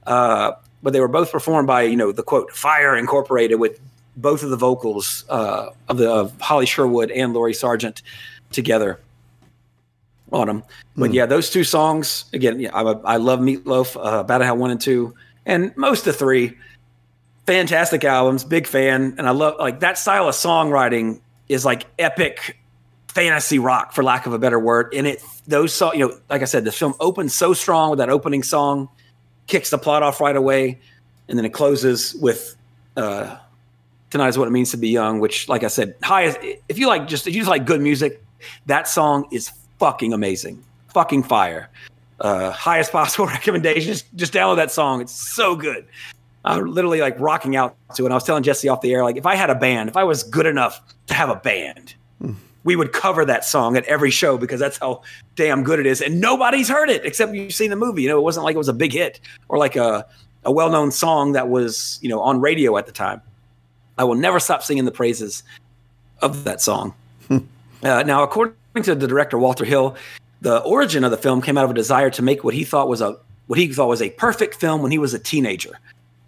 [0.05, 0.51] Uh,
[0.83, 3.79] but they were both performed by you know the quote Fire Incorporated with
[4.17, 8.01] both of the vocals uh, of the of Holly Sherwood and Laurie Sargent
[8.51, 8.99] together
[10.31, 10.63] on them.
[10.95, 12.59] But yeah, those two songs again.
[12.59, 15.15] Yeah, I, I love Meatloaf, uh, Bat Out of Hell one and two,
[15.45, 16.57] and most of three.
[17.47, 22.57] Fantastic albums, big fan, and I love like that style of songwriting is like epic
[23.07, 24.93] fantasy rock, for lack of a better word.
[24.93, 27.99] And it those song, you know, like I said, the film opens so strong with
[27.99, 28.89] that opening song,
[29.47, 30.79] kicks the plot off right away,
[31.27, 32.55] and then it closes with
[32.95, 33.37] uh,
[34.11, 36.37] tonight is what it means to be young which like i said highest
[36.69, 38.23] if you like just if you just like good music
[38.65, 40.63] that song is fucking amazing.
[40.93, 41.69] Fucking fire.
[42.19, 43.93] Uh highest possible recommendation.
[44.15, 45.01] Just, download that song.
[45.01, 45.85] It's so good.
[46.45, 48.11] I'm literally like rocking out to it.
[48.11, 50.03] I was telling jesse off the air like if i had a band if i
[50.03, 51.93] was good enough to have a band
[52.63, 55.01] we would cover that song at every show because that's how
[55.35, 56.01] damn good it is.
[56.01, 58.03] And nobody's heard it except you've seen the movie.
[58.03, 60.05] You know it wasn't like it was a big hit or like a
[60.43, 63.21] a well-known song that was you know on radio at the time.
[63.97, 65.43] I will never stop singing the praises
[66.21, 66.93] of that song.
[67.29, 67.39] uh,
[68.03, 69.95] now, according to the director Walter Hill,
[70.41, 72.87] the origin of the film came out of a desire to make what he thought
[72.87, 75.77] was a what he thought was a perfect film when he was a teenager,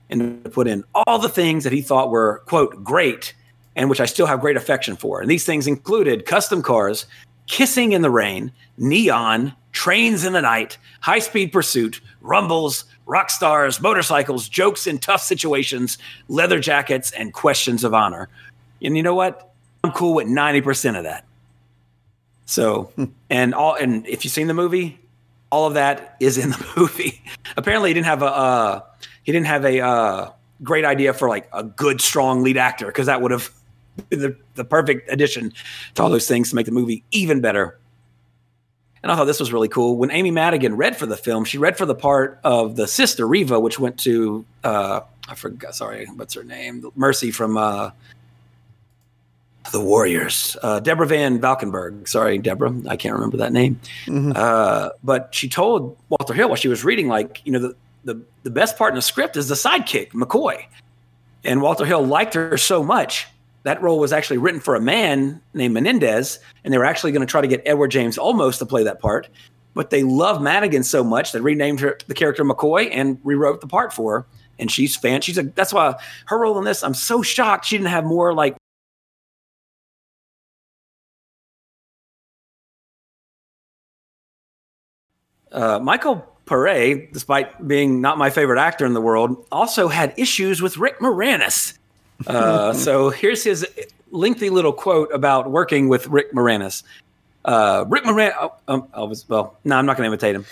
[0.09, 3.33] and to put in all the things that he thought were quote great
[3.75, 5.21] and which I still have great affection for.
[5.21, 7.05] And these things included custom cars,
[7.47, 13.81] kissing in the rain, neon, trains in the night, high speed pursuit, rumbles, rock stars,
[13.81, 18.29] motorcycles, jokes in tough situations, leather jackets, and questions of honor.
[18.81, 19.51] And you know what?
[19.83, 21.25] I'm cool with 90% of that.
[22.45, 22.91] So,
[23.29, 24.99] and all, and if you've seen the movie,
[25.51, 27.23] all of that is in the movie.
[27.55, 28.81] Apparently, he didn't have a, uh,
[29.23, 33.05] he didn't have a uh, great idea for like a good, strong lead actor because
[33.07, 33.49] that would have
[34.09, 35.53] been the, the perfect addition
[35.95, 37.79] to all those things to make the movie even better.
[39.01, 39.97] And I thought this was really cool.
[39.97, 43.27] When Amy Madigan read for the film, she read for the part of the sister
[43.27, 45.75] Reva, which went to uh, I forgot.
[45.75, 46.85] Sorry, what's her name?
[46.95, 47.91] Mercy from uh,
[49.73, 50.55] the Warriors.
[50.61, 52.07] Uh, Deborah Van Valkenburgh.
[52.07, 52.73] Sorry, Deborah.
[52.87, 53.81] I can't remember that name.
[54.35, 58.21] Uh, but she told Walter Hill while she was reading, like, you know, the, the,
[58.43, 60.63] the best part in the script is the sidekick, McCoy.
[61.43, 63.27] And Walter Hill liked her so much.
[63.63, 67.25] That role was actually written for a man named Menendez, and they were actually going
[67.25, 69.27] to try to get Edward James Olmos to play that part.
[69.73, 73.67] But they loved Madigan so much they renamed her the character McCoy and rewrote the
[73.67, 74.25] part for her.
[74.59, 75.21] And she's fan.
[75.21, 75.43] She's a.
[75.43, 75.95] That's why
[76.27, 76.83] her role in this.
[76.83, 78.55] I'm so shocked she didn't have more like
[85.53, 90.61] uh, Michael Paré, despite being not my favorite actor in the world, also had issues
[90.61, 91.77] with Rick Moranis.
[92.27, 93.65] Uh, so here's his
[94.11, 96.83] lengthy little quote about working with Rick Moranis.
[97.45, 100.45] Uh, Rick Moranis, oh, um, I was, well, no, I'm not going to imitate him.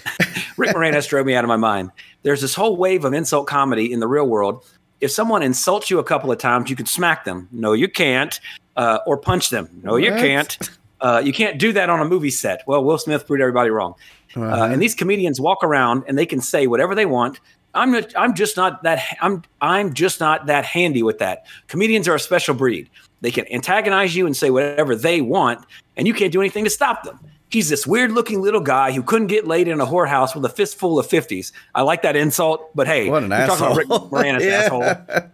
[0.58, 1.92] Rick Moranis drove me out of my mind.
[2.24, 4.66] There's this whole wave of insult comedy in the real world.
[5.00, 7.48] If someone insults you a couple of times, you can smack them.
[7.52, 8.40] No, you can't.
[8.78, 9.70] Uh, or punch them.
[9.84, 10.58] No, you can't.
[11.02, 12.62] Uh, you can't do that on a movie set.
[12.68, 13.96] Well, Will Smith proved everybody wrong.
[14.36, 17.40] Uh, and these comedians walk around and they can say whatever they want.
[17.74, 21.46] I'm not, I'm just not that I'm I'm just not that handy with that.
[21.68, 22.90] Comedians are a special breed.
[23.22, 25.66] They can antagonize you and say whatever they want,
[25.96, 27.18] and you can't do anything to stop them.
[27.50, 30.50] He's this weird looking little guy who couldn't get laid in a whorehouse with a
[30.50, 31.52] fistful of 50s.
[31.76, 33.88] I like that insult, but hey, What an about Rick.
[33.90, 34.54] Moranis, Yeah.
[34.64, 35.30] asshole.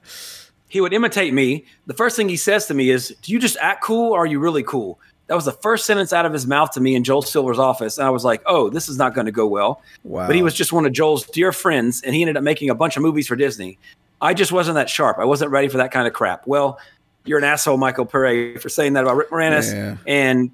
[0.67, 1.65] He would imitate me.
[1.85, 4.25] The first thing he says to me is, Do you just act cool or are
[4.25, 4.99] you really cool?
[5.27, 7.97] That was the first sentence out of his mouth to me in Joel Silver's office.
[7.97, 9.81] And I was like, oh, this is not going to go well.
[10.03, 10.27] Wow.
[10.27, 12.75] But he was just one of Joel's dear friends, and he ended up making a
[12.75, 13.77] bunch of movies for Disney.
[14.21, 15.19] I just wasn't that sharp.
[15.19, 16.47] I wasn't ready for that kind of crap.
[16.47, 16.79] Well,
[17.25, 19.73] you're an asshole, Michael Paré, for saying that about Rick Moranis.
[19.73, 19.97] Yeah.
[20.07, 20.51] And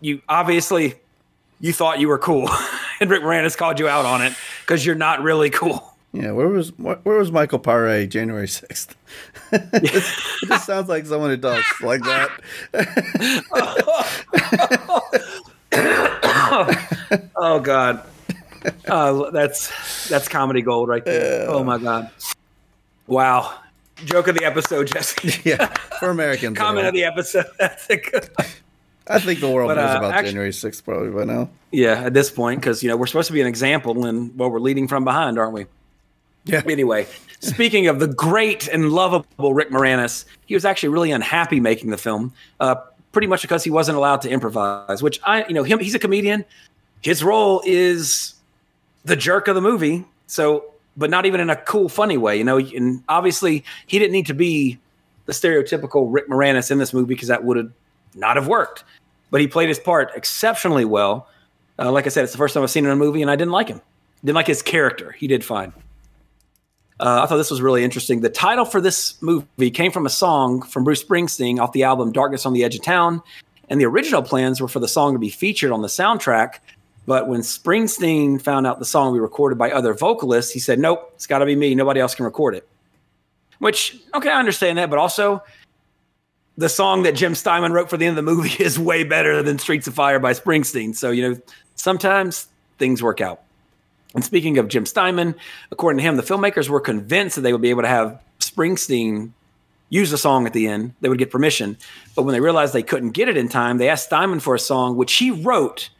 [0.00, 0.94] you obviously
[1.60, 2.48] you thought you were cool.
[3.00, 5.93] and Rick Moranis called you out on it because you're not really cool.
[6.14, 8.96] Yeah, where was where was Michael Paré January sixth?
[9.52, 9.82] it
[10.46, 12.30] just sounds like someone who talks like that.
[17.36, 18.06] Oh God.
[18.86, 21.50] Uh, that's that's comedy gold right there.
[21.50, 22.10] Oh my God.
[23.08, 23.58] Wow.
[24.04, 25.40] Joke of the episode, Jesse.
[25.44, 25.66] Yeah,
[25.98, 26.56] for Americans.
[26.56, 27.46] Comment uh, of the episode.
[27.58, 28.30] That's a good.
[29.08, 31.50] I think the world But, knows uh, about actu- January sixth probably by now.
[31.72, 34.50] Yeah, at this point, because you know we're supposed to be an example, and well,
[34.50, 35.66] we're leading from behind, aren't we?
[36.44, 36.62] Yeah.
[36.66, 37.06] Anyway,
[37.40, 41.96] speaking of the great and lovable Rick Moranis, he was actually really unhappy making the
[41.96, 42.76] film, uh,
[43.12, 45.02] pretty much because he wasn't allowed to improvise.
[45.02, 46.44] Which I, you know, him, he's a comedian.
[47.00, 48.34] His role is
[49.04, 50.04] the jerk of the movie.
[50.26, 50.64] So,
[50.96, 52.58] but not even in a cool, funny way, you know.
[52.58, 54.78] And obviously, he didn't need to be
[55.26, 57.70] the stereotypical Rick Moranis in this movie because that would have
[58.14, 58.84] not have worked.
[59.30, 61.28] But he played his part exceptionally well.
[61.78, 63.30] Uh, like I said, it's the first time I've seen him in a movie, and
[63.30, 63.80] I didn't like him.
[64.24, 65.12] Didn't like his character.
[65.12, 65.72] He did fine.
[67.00, 68.20] Uh, I thought this was really interesting.
[68.20, 72.12] The title for this movie came from a song from Bruce Springsteen off the album
[72.12, 73.22] Darkness on the Edge of Town.
[73.68, 76.58] And the original plans were for the song to be featured on the soundtrack.
[77.06, 81.10] But when Springsteen found out the song we recorded by other vocalists, he said, Nope,
[81.14, 81.74] it's got to be me.
[81.74, 82.66] Nobody else can record it.
[83.58, 84.90] Which, okay, I understand that.
[84.90, 85.42] But also,
[86.56, 89.42] the song that Jim Steinman wrote for the end of the movie is way better
[89.42, 90.94] than Streets of Fire by Springsteen.
[90.94, 91.40] So, you know,
[91.74, 93.43] sometimes things work out.
[94.14, 95.34] And speaking of Jim Steinman,
[95.70, 99.32] according to him, the filmmakers were convinced that they would be able to have Springsteen
[99.90, 100.94] use the song at the end.
[101.00, 101.76] They would get permission.
[102.16, 104.58] But when they realized they couldn't get it in time, they asked Steinman for a
[104.58, 105.90] song, which he wrote.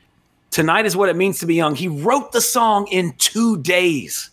[0.50, 1.74] Tonight is what it means to be young.
[1.74, 4.30] He wrote the song in two days.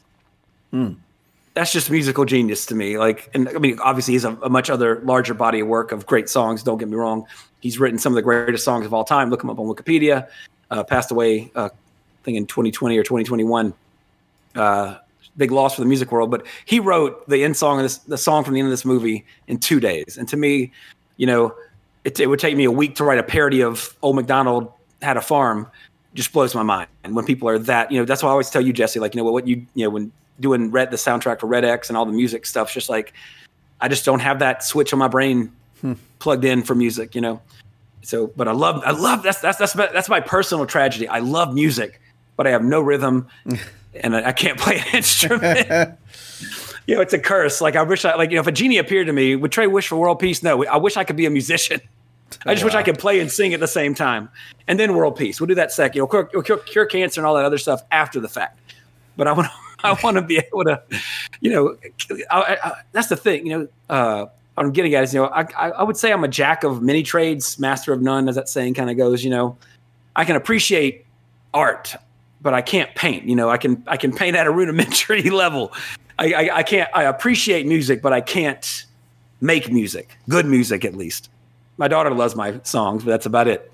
[1.54, 2.98] That's just musical genius to me.
[2.98, 6.06] Like, and I mean, obviously, he's a, a much other larger body of work of
[6.06, 6.63] great songs.
[6.63, 7.26] Don't get me wrong.
[7.60, 9.30] He's written some of the greatest songs of all time.
[9.30, 10.30] Look him up on Wikipedia.
[10.70, 11.70] Uh, passed away, uh,
[12.23, 13.73] think in 2020 or 2021.
[14.55, 14.97] Uh,
[15.38, 16.29] big loss for the music world.
[16.31, 18.86] But he wrote the end song of this, the song from the end of this
[18.86, 20.17] movie in two days.
[20.17, 20.71] And to me,
[21.17, 21.55] you know,
[22.03, 25.17] it, it would take me a week to write a parody of Old McDonald had
[25.17, 25.67] a farm.
[26.13, 26.89] Just blows my mind.
[27.03, 29.15] And when people are that, you know, that's why I always tell you, Jesse, like,
[29.15, 31.89] you know, what, what you, you know, when doing Red, the soundtrack for Red X
[31.89, 33.13] and all the music stuff, it's just like,
[33.79, 35.51] I just don't have that switch on my brain
[36.19, 37.41] plugged in for music, you know?
[38.03, 41.07] So, but I love, I love, that's, that's, that's, my, that's my personal tragedy.
[41.07, 42.01] I love music,
[42.36, 43.28] but I have no rhythm
[43.94, 45.67] and I, can't play an instrument.
[46.88, 47.62] you know, it's a curse.
[47.62, 49.67] Like I wish I, like, you know, if a genie appeared to me, would Trey
[49.67, 50.44] wish for world peace?
[50.44, 51.82] No, I wish I could be a musician.
[52.46, 54.30] I just wish I could play and sing at the same time,
[54.67, 55.39] and then world peace.
[55.39, 55.96] We'll do that second.
[55.98, 58.58] You know, cure, cure, cure cancer and all that other stuff after the fact.
[59.17, 59.54] But I want, to,
[59.88, 60.82] I want to be able to,
[61.41, 61.78] you know,
[62.32, 63.46] I, I, that's the thing.
[63.46, 64.26] You know, uh,
[64.58, 67.04] I'm getting at is, you know, I, I would say I'm a jack of many
[67.04, 69.24] trades, master of none, as that saying kind of goes.
[69.24, 69.58] You know,
[70.15, 71.06] I can appreciate
[71.54, 71.96] art,
[72.41, 73.25] but I can't paint.
[73.25, 75.73] You know, I can I can paint at a rudimentary level.
[76.19, 76.89] I, I, I can't.
[76.93, 78.86] I appreciate music, but I can't
[79.39, 80.17] make music.
[80.30, 81.30] Good music, at least.
[81.77, 83.71] My daughter loves my songs, but that's about it.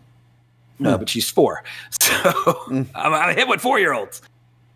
[0.83, 1.63] Uh, but she's four,
[2.01, 4.21] so I'm, I'm hit with four year olds.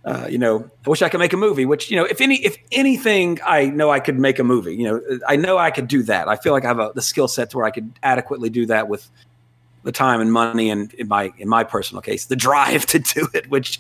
[0.04, 1.66] Uh, you know, I wish I could make a movie.
[1.66, 4.76] Which you know, if any, if anything, I know I could make a movie.
[4.76, 6.28] You know, I know I could do that.
[6.28, 8.66] I feel like I have a, the skill set to where I could adequately do
[8.66, 9.08] that with
[9.84, 13.28] the time and money, and in my in my personal case, the drive to do
[13.34, 13.50] it.
[13.50, 13.80] Which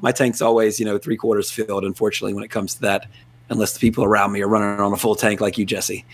[0.00, 1.84] my tank's always, you know, three quarters filled.
[1.84, 3.06] Unfortunately, when it comes to that,
[3.48, 6.04] unless the people around me are running on a full tank like you, Jesse.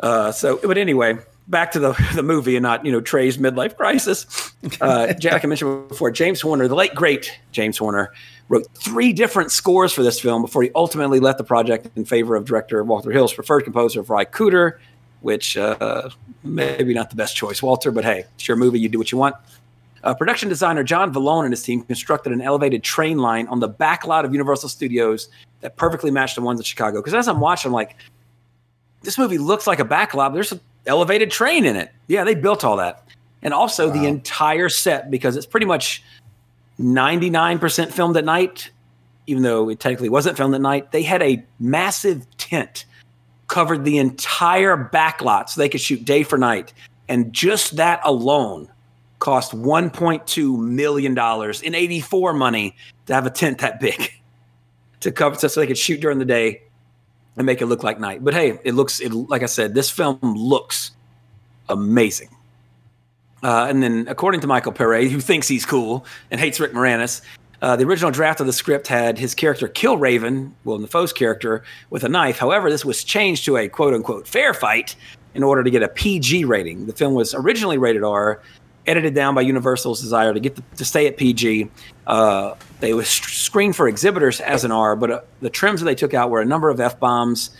[0.00, 3.76] uh, so, but anyway, back to the the movie and not you know Trey's midlife
[3.76, 4.26] crisis.
[4.80, 8.12] Uh, Jack, I mentioned before, James Horner, the late great James Horner,
[8.48, 12.36] wrote three different scores for this film before he ultimately left the project in favor
[12.36, 14.78] of director Walter Hill's preferred composer, Ry Cooder,
[15.22, 16.10] which uh,
[16.42, 19.18] maybe not the best choice, Walter, but hey, it's your movie, you do what you
[19.18, 19.36] want.
[20.04, 23.68] Uh, production designer John Vallone and his team constructed an elevated train line on the
[23.68, 25.28] back lot of Universal Studios
[25.60, 27.00] that perfectly matched the ones in Chicago.
[27.00, 27.96] Because as I'm watching, I'm like,
[29.02, 30.34] this movie looks like a back lot.
[30.34, 31.90] There's an elevated train in it.
[32.08, 33.06] Yeah, they built all that.
[33.42, 36.02] And also the entire set, because it's pretty much
[36.80, 38.70] 99% filmed at night,
[39.26, 42.84] even though it technically wasn't filmed at night, they had a massive tent
[43.52, 46.72] covered the entire back lot so they could shoot day for night.
[47.06, 48.72] And just that alone
[49.18, 51.12] cost $1.2 million
[51.62, 54.10] in 84 money to have a tent that big
[55.00, 56.62] to cover so they could shoot during the day
[57.36, 58.24] and make it look like night.
[58.24, 60.92] But hey, it looks, it, like I said, this film looks
[61.68, 62.30] amazing.
[63.42, 67.20] Uh, and then, according to Michael Paré, who thinks he's cool and hates Rick Moranis,
[67.62, 71.62] uh, the original draft of the script had his character kill Raven, Willem Dafoe's character,
[71.90, 72.36] with a knife.
[72.36, 74.96] However, this was changed to a quote unquote fair fight
[75.34, 76.86] in order to get a PG rating.
[76.86, 78.42] The film was originally rated R,
[78.88, 81.70] edited down by Universal's desire to get the, to stay at PG.
[82.08, 85.94] Uh, they was screened for exhibitors as an R, but uh, the trims that they
[85.94, 87.50] took out were a number of f bombs,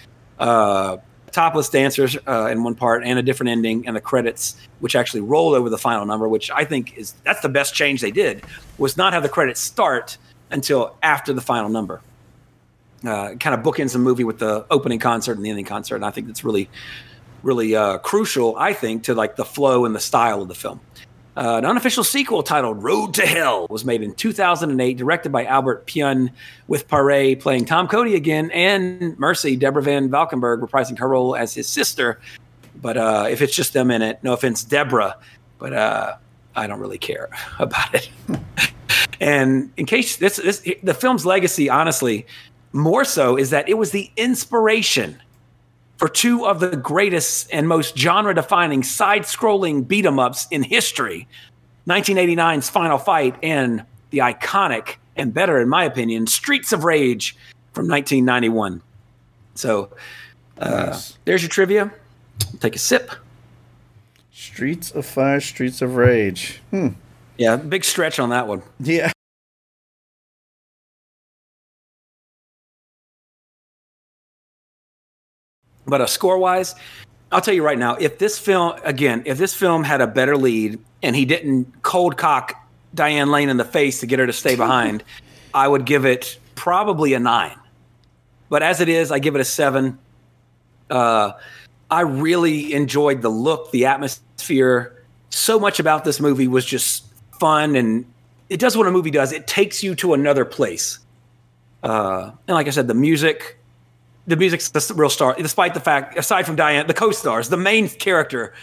[0.41, 0.97] uh,
[1.33, 5.23] topless dancers uh, in one part, and a different ending, and the credits, which actually
[5.23, 8.45] roll over the final number, which I think is that's the best change they did
[8.79, 10.19] was not have the credits start
[10.51, 12.01] until after the final number.
[13.05, 16.05] Uh, kind of bookends the movie with the opening concert and the ending concert, and
[16.05, 16.71] I think that's really,
[17.43, 18.57] really uh, crucial.
[18.57, 20.81] I think to like the flow and the style of the film.
[21.35, 25.87] Uh, an unofficial sequel titled Road to Hell was made in 2008, directed by Albert
[25.87, 26.31] Pyun,
[26.69, 31.55] with Paré playing Tom Cody again, and Mercy, Deborah Van Valkenburgh, reprising her role as
[31.55, 32.21] his sister.
[32.77, 35.17] But uh, if it's just them in it, no offense, Deborah,
[35.59, 36.17] but uh,
[36.55, 38.11] I don't really care about it.
[39.21, 42.27] and in case this, this, the film's legacy, honestly,
[42.73, 45.21] more so is that it was the inspiration
[46.03, 50.65] for two of the greatest and most genre defining side scrolling beat 'em ups in
[50.65, 51.29] history
[51.87, 57.37] 1989's Final Fight and the iconic and better, in my opinion, Streets of Rage
[57.73, 58.83] from 1991.
[59.55, 59.91] So
[60.59, 61.19] uh, Nice.
[61.25, 61.93] there's your trivia.
[62.59, 63.13] Take a sip.
[64.33, 66.61] Streets of Fire, Streets of Rage.
[66.73, 66.89] Hmm.
[67.39, 68.63] Yeah, big stretch on that one.
[68.81, 69.13] Yeah.
[75.93, 76.75] But uh, score wise,
[77.31, 80.39] I'll tell you right now, if this film again, if this film had a better
[80.39, 82.55] lead and he didn't cold cock
[82.95, 85.05] Diane Lane in the face to get her to stay behind,
[85.55, 87.59] I would give it probably a nine.
[88.49, 89.99] But as it is, I give it a seven.
[90.89, 91.33] Uh,
[91.91, 95.05] I really enjoyed the look, the atmosphere.
[95.29, 97.05] So much about this movie was just
[97.39, 98.07] fun, and
[98.49, 99.31] it does what a movie does.
[99.31, 101.01] It takes you to another place.
[101.83, 103.59] Uh, and like I said, the music,
[104.27, 107.89] the music's the real star, despite the fact, aside from Diane, the co-stars, the main
[107.89, 108.55] character,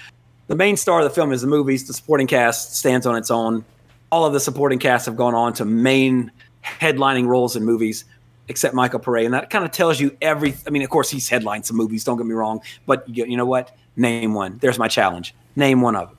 [0.48, 1.86] the main star of the film is the movies.
[1.88, 3.66] The supporting cast stands on its own.
[4.12, 6.32] All of the supporting cast have gone on to main
[6.64, 8.06] headlining roles in movies,
[8.48, 10.56] except Michael Paré, and that kind of tells you every.
[10.66, 12.04] I mean, of course, he's headlined some movies.
[12.04, 13.76] Don't get me wrong, but you, you know what?
[13.96, 14.58] Name one.
[14.60, 15.36] There's my challenge.
[15.56, 16.18] Name one of them.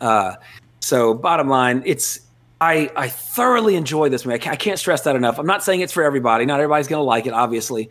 [0.00, 0.34] Uh,
[0.80, 2.20] so, bottom line, it's
[2.60, 4.34] I I thoroughly enjoy this movie.
[4.34, 5.38] I can't, I can't stress that enough.
[5.38, 6.46] I'm not saying it's for everybody.
[6.46, 7.90] Not everybody's going to like it, obviously,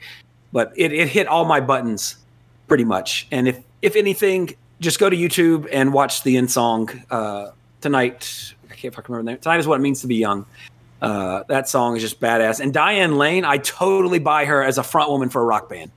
[0.51, 2.15] but it, it hit all my buttons
[2.67, 3.27] pretty much.
[3.31, 7.51] And if if anything, just go to YouTube and watch the end song uh,
[7.81, 8.53] tonight.
[8.69, 9.41] I can't fucking remember the name.
[9.41, 10.45] Tonight is what it means to be young.
[11.01, 12.59] Uh, that song is just badass.
[12.59, 15.91] And Diane Lane, I totally buy her as a front woman for a rock band.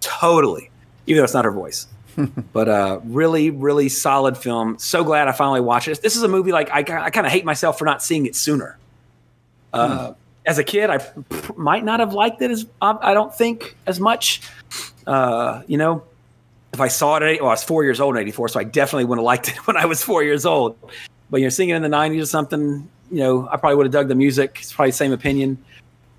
[0.00, 0.70] Totally,
[1.06, 1.88] even though it's not her voice.
[2.52, 4.78] but uh, really, really solid film.
[4.78, 6.00] So glad I finally watched it.
[6.00, 8.36] This is a movie like I, I kind of hate myself for not seeing it
[8.36, 8.78] sooner.
[9.72, 10.14] Uh,
[10.46, 11.04] As a kid, I
[11.56, 14.42] might not have liked it as I don't think as much.
[15.06, 16.02] Uh, you know,
[16.72, 18.64] if I saw it at well, I was four years old in '84, so I
[18.64, 20.76] definitely wouldn't have liked it when I was four years old.
[21.30, 23.86] But you know, seeing it in the '90s or something, you know, I probably would
[23.86, 24.58] have dug the music.
[24.60, 25.58] It's probably the same opinion.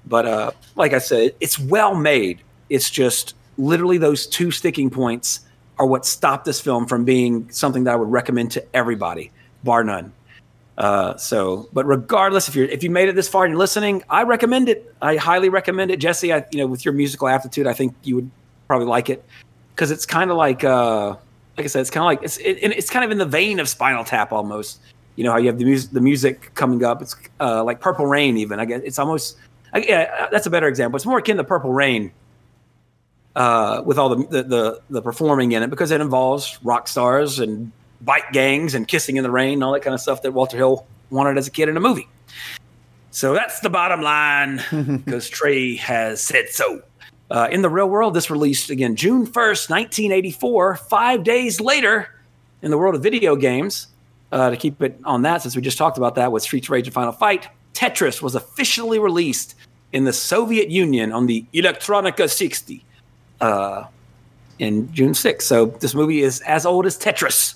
[0.05, 2.41] But uh, like I said, it's well made.
[2.69, 5.41] It's just literally those two sticking points
[5.79, 9.31] are what stopped this film from being something that I would recommend to everybody,
[9.63, 10.11] bar none.
[10.77, 14.03] Uh, so, but regardless, if you're if you made it this far and you're listening,
[14.09, 14.93] I recommend it.
[15.01, 16.31] I highly recommend it, Jesse.
[16.31, 18.31] I, you know, with your musical aptitude, I think you would
[18.67, 19.23] probably like it
[19.73, 21.15] because it's kind of like, uh,
[21.57, 23.59] like I said, it's kind of like it's it, it's kind of in the vein
[23.59, 24.79] of Spinal Tap almost.
[25.15, 27.01] You know how you have the music, the music coming up.
[27.01, 28.59] It's uh, like Purple Rain, even.
[28.59, 29.37] I guess it's almost.
[29.73, 30.95] I, yeah, that's a better example.
[30.97, 32.11] It's more akin to Purple Rain,
[33.35, 37.39] uh, with all the, the, the the performing in it because it involves rock stars
[37.39, 37.71] and
[38.01, 40.57] bike gangs and kissing in the rain and all that kind of stuff that Walter
[40.57, 42.07] Hill wanted as a kid in a movie.
[43.11, 44.61] So that's the bottom line
[45.05, 46.81] because Trey has said so.
[47.29, 52.09] Uh, in the real world, this released again June 1st, 1984, five days later
[52.61, 53.87] in the world of video games.
[54.31, 56.71] Uh, to keep it on that, since we just talked about that with Streets of
[56.71, 59.55] Rage and Final Fight, Tetris was officially released
[59.93, 62.83] in the Soviet Union on the Elektronika 60
[63.39, 63.85] uh,
[64.59, 65.43] in June 6th.
[65.43, 67.55] So this movie is as old as Tetris.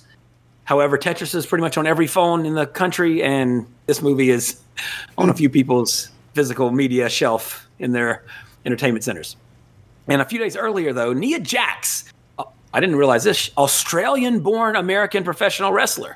[0.72, 4.58] However, Tetris is pretty much on every phone in the country, and this movie is
[5.18, 8.24] on a few people's physical media shelf in their
[8.66, 9.36] entertainment centers.
[10.08, 12.06] And a few days earlier, though, Nia Jax,
[12.40, 16.16] uh, I didn't realize this, Australian born American professional wrestler.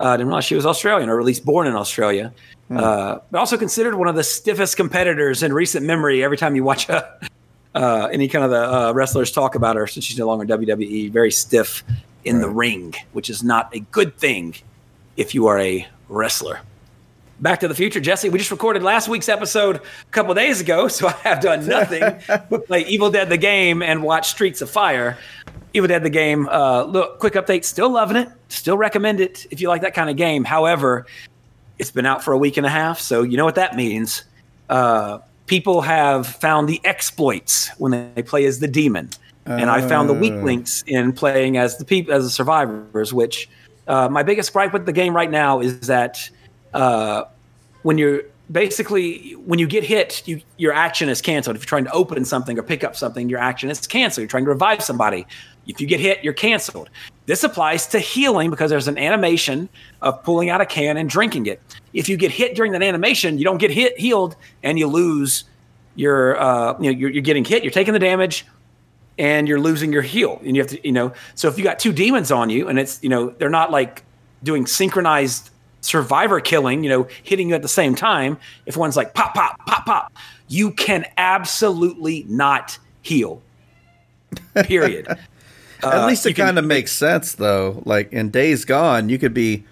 [0.00, 2.34] Uh, I didn't realize she was Australian, or at least born in Australia.
[2.68, 6.24] Uh, but also considered one of the stiffest competitors in recent memory.
[6.24, 7.20] Every time you watch a,
[7.76, 11.12] uh, any kind of the uh, wrestlers talk about her, since she's no longer WWE,
[11.12, 11.84] very stiff
[12.26, 14.54] in the ring, which is not a good thing
[15.16, 16.60] if you are a wrestler.
[17.38, 18.28] Back to the Future, Jesse.
[18.30, 22.02] We just recorded last week's episode a couple days ago, so I have done nothing
[22.50, 25.18] but play Evil Dead the game and watch Streets of Fire.
[25.72, 26.48] Evil Dead the game.
[26.48, 27.64] Uh, look, quick update.
[27.64, 28.28] Still loving it.
[28.48, 30.44] Still recommend it if you like that kind of game.
[30.44, 31.06] However,
[31.78, 34.24] it's been out for a week and a half, so you know what that means.
[34.70, 39.10] Uh, people have found the exploits when they play as the demon,
[39.46, 43.12] and I found the weak links in playing as the people as the survivors.
[43.12, 43.48] Which
[43.86, 46.28] uh, my biggest gripe with the game right now is that
[46.74, 47.24] uh,
[47.82, 51.56] when you're basically when you get hit, you, your action is canceled.
[51.56, 54.22] If you're trying to open something or pick up something, your action is canceled.
[54.22, 55.26] You're trying to revive somebody.
[55.66, 56.90] If you get hit, you're canceled.
[57.26, 59.68] This applies to healing because there's an animation
[60.00, 61.60] of pulling out a can and drinking it.
[61.92, 65.44] If you get hit during that animation, you don't get hit healed and you lose
[65.96, 67.64] your uh, you know you're, you're getting hit.
[67.64, 68.46] You're taking the damage
[69.18, 70.40] and you're losing your heal.
[70.44, 72.78] And you have to you know so if you got two demons on you and
[72.78, 74.02] it's you know they're not like
[74.42, 75.50] doing synchronized
[75.80, 78.38] survivor killing, you know, hitting you at the same time.
[78.66, 80.12] If one's like pop, pop, pop, pop,
[80.48, 83.40] you can absolutely not heal.
[84.54, 85.06] Period.
[85.82, 87.82] At Uh, least it kind of makes sense, though.
[87.84, 89.64] Like in Days Gone, you could be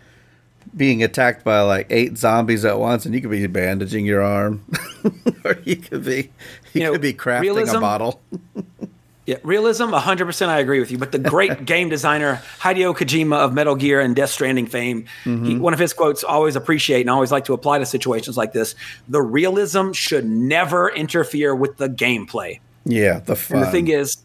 [0.77, 4.65] being attacked by like eight zombies at once, and you could be bandaging your arm,
[5.45, 6.31] or you could be you,
[6.75, 8.21] You know, could be crafting realism- a bottle.
[9.27, 10.99] Yeah, realism, 100% I agree with you.
[10.99, 15.31] But the great game designer, Hideo Kojima of Metal Gear and Death Stranding fame, he,
[15.31, 15.59] mm-hmm.
[15.61, 18.53] one of his quotes always appreciate and I always like to apply to situations like
[18.53, 18.75] this
[19.09, 22.61] the realism should never interfere with the gameplay.
[22.85, 23.59] Yeah, the fun.
[23.59, 24.19] And the thing is,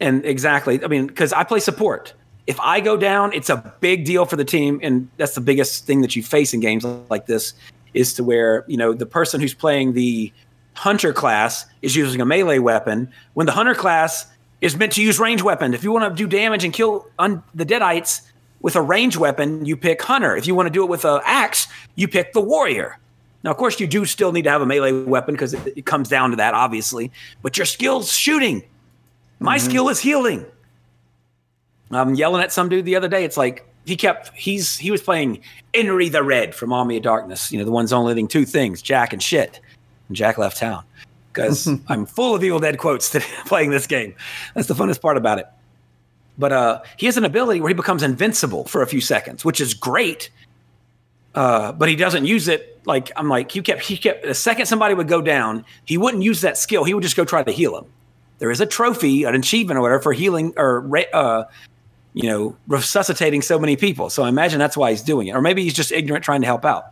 [0.00, 2.14] and exactly, I mean, because I play support.
[2.46, 5.84] If I go down, it's a big deal for the team, and that's the biggest
[5.86, 7.52] thing that you face in games like this
[7.92, 10.32] is to where you know the person who's playing the
[10.74, 14.26] hunter class is using a melee weapon when the hunter class
[14.60, 15.74] is meant to use range weapon.
[15.74, 18.22] If you want to do damage and kill un- the deadites
[18.60, 20.36] with a range weapon, you pick hunter.
[20.36, 22.98] If you want to do it with an axe, you pick the warrior.
[23.42, 25.86] Now, of course, you do still need to have a melee weapon because it, it
[25.86, 27.10] comes down to that, obviously.
[27.42, 28.62] But your skill's shooting.
[29.38, 29.68] My mm-hmm.
[29.68, 30.44] skill is healing.
[31.90, 33.24] I'm yelling at some dude the other day.
[33.24, 35.40] It's like he kept he's he was playing
[35.74, 37.50] Enry the Red from Army of Darkness.
[37.50, 39.60] You know, the one's only living two things, Jack and shit.
[40.10, 40.82] And Jack left town
[41.32, 44.14] because I'm full of Evil Dead quotes today, playing this game.
[44.54, 45.46] That's the funnest part about it.
[46.36, 49.60] But uh, he has an ability where he becomes invincible for a few seconds, which
[49.60, 50.30] is great.
[51.32, 52.80] Uh, but he doesn't use it.
[52.86, 56.24] Like I'm like he kept he kept the second somebody would go down, he wouldn't
[56.24, 56.82] use that skill.
[56.82, 57.84] He would just go try to heal him.
[58.38, 61.44] There is a trophy, an achievement or whatever for healing or uh,
[62.14, 64.10] you know resuscitating so many people.
[64.10, 66.46] So I imagine that's why he's doing it, or maybe he's just ignorant trying to
[66.46, 66.86] help out.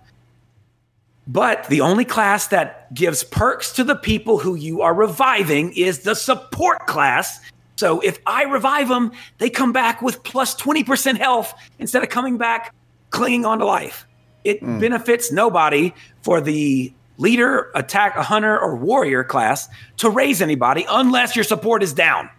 [1.28, 6.00] But the only class that gives perks to the people who you are reviving is
[6.00, 7.38] the support class.
[7.76, 12.38] So if I revive them, they come back with plus 20% health instead of coming
[12.38, 12.74] back
[13.10, 14.06] clinging on to life.
[14.42, 14.80] It hmm.
[14.80, 19.68] benefits nobody for the leader, attack, a hunter, or warrior class
[19.98, 22.30] to raise anybody unless your support is down.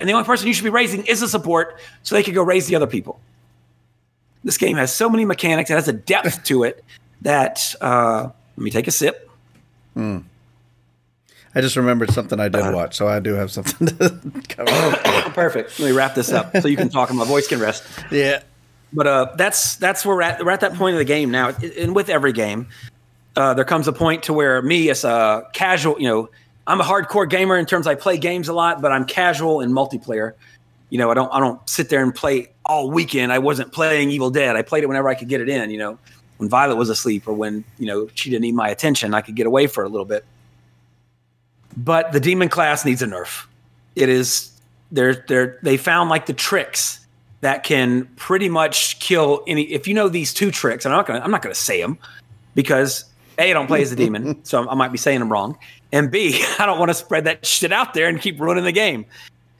[0.00, 2.42] And the only person you should be raising is a support so they can go
[2.42, 3.20] raise the other people.
[4.42, 6.82] This game has so many mechanics, it has a depth to it
[7.22, 9.30] that uh, let me take a sip.
[11.56, 14.10] I just remembered something I did watch, so I do have something to
[14.48, 14.70] cover.
[15.26, 15.78] Oh, perfect.
[15.80, 17.84] Let me wrap this up so you can talk and my voice can rest.
[18.10, 18.42] yeah.
[18.92, 20.44] But uh, that's that's where we're at.
[20.44, 22.68] We're at that point of the game now, and with every game,
[23.34, 26.28] uh, there comes a point to where me as a casual, you know,
[26.66, 29.72] I'm a hardcore gamer in terms I play games a lot, but I'm casual in
[29.72, 30.34] multiplayer.
[30.90, 33.32] You know, I don't I don't sit there and play all weekend.
[33.32, 34.54] I wasn't playing Evil Dead.
[34.54, 35.70] I played it whenever I could get it in.
[35.70, 35.98] You know,
[36.38, 39.34] when Violet was asleep or when you know she didn't need my attention, I could
[39.34, 40.24] get away for a little bit.
[41.76, 43.46] But the demon class needs a nerf.
[43.96, 44.50] It is
[44.92, 47.04] they're they're they found like the tricks
[47.40, 49.62] that can pretty much kill any.
[49.64, 51.98] If you know these two tricks, and I'm not gonna I'm not gonna say them
[52.54, 53.04] because
[53.38, 55.58] a I don't play as a demon, so I might be saying them wrong,
[55.92, 58.72] and b I don't want to spread that shit out there and keep ruining the
[58.72, 59.04] game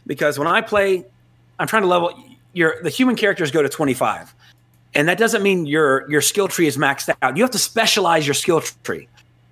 [0.06, 1.04] because when I play,
[1.58, 2.14] I'm trying to level
[2.52, 4.34] your the human characters go to 25,
[4.94, 7.36] and that doesn't mean your your skill tree is maxed out.
[7.36, 9.08] You have to specialize your skill tree.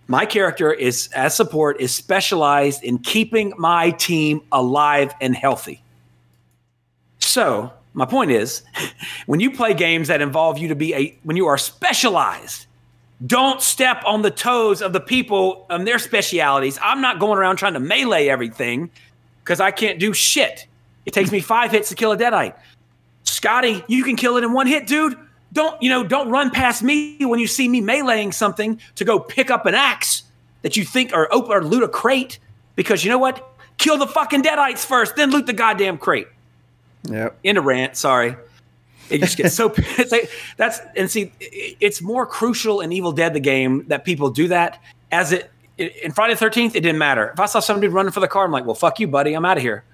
[0.08, 5.82] My character is as support is specialized in keeping my team alive and healthy.
[7.18, 8.62] So my point is,
[9.26, 12.66] when you play games that involve you to be a when you are specialized,
[13.26, 16.78] don't step on the toes of the people and their specialities.
[16.82, 18.90] I'm not going around trying to melee everything
[19.42, 20.66] because I can't do shit.
[21.04, 22.54] It takes me five hits to kill a deadite.
[23.24, 25.16] Scotty, you can kill it in one hit, dude.
[25.52, 26.02] Don't you know?
[26.02, 29.74] Don't run past me when you see me meleeing something to go pick up an
[29.74, 30.22] axe
[30.62, 32.38] that you think or open or loot a crate
[32.74, 33.48] because you know what?
[33.78, 36.28] Kill the fucking deadites first, then loot the goddamn crate.
[37.04, 37.38] Yep.
[37.44, 37.96] End of rant.
[37.96, 38.36] Sorry.
[39.10, 43.34] It just gets so it's like, that's and see it's more crucial in Evil Dead
[43.34, 47.30] the game that people do that as it in Friday the Thirteenth it didn't matter
[47.34, 49.44] if I saw somebody running for the car I'm like well fuck you buddy I'm
[49.44, 49.84] out of here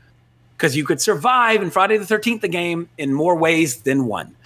[0.56, 4.36] because you could survive in Friday the Thirteenth the game in more ways than one.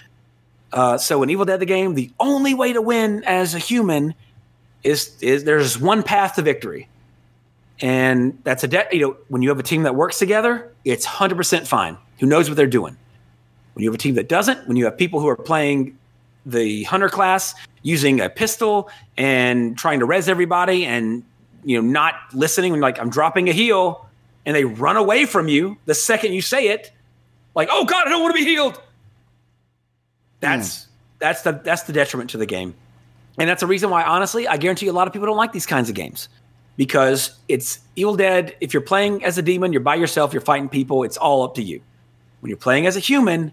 [0.73, 4.15] Uh, so in Evil Dead the game the only way to win as a human
[4.83, 6.89] is is there's one path to victory.
[7.81, 11.07] And that's a de- you know when you have a team that works together it's
[11.07, 11.97] 100% fine.
[12.19, 12.97] Who knows what they're doing.
[13.75, 15.97] When you have a team that doesn't when you have people who are playing
[16.47, 21.23] the hunter class using a pistol and trying to res everybody and
[21.65, 24.07] you know not listening when like i'm dropping a heal
[24.45, 26.91] and they run away from you the second you say it
[27.55, 28.81] like oh god i don't want to be healed
[30.43, 30.91] that's hmm.
[31.19, 32.75] that's the that's the detriment to the game
[33.39, 35.53] and that's the reason why honestly i guarantee you a lot of people don't like
[35.53, 36.29] these kinds of games
[36.77, 38.57] because it's Evil Dead.
[38.61, 41.55] If you're playing as a demon, you're by yourself, you're fighting people, it's all up
[41.57, 41.81] to you.
[42.41, 43.53] When you're playing as a human,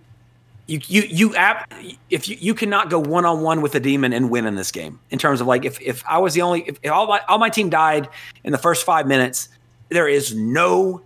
[0.68, 1.72] you you you app
[2.10, 4.72] if you, you cannot go one on one with a demon and win in this
[4.72, 5.00] game.
[5.10, 7.40] In terms of like if if I was the only if, if all my all
[7.40, 8.08] my team died
[8.44, 9.50] in the first five minutes,
[9.90, 11.02] there is no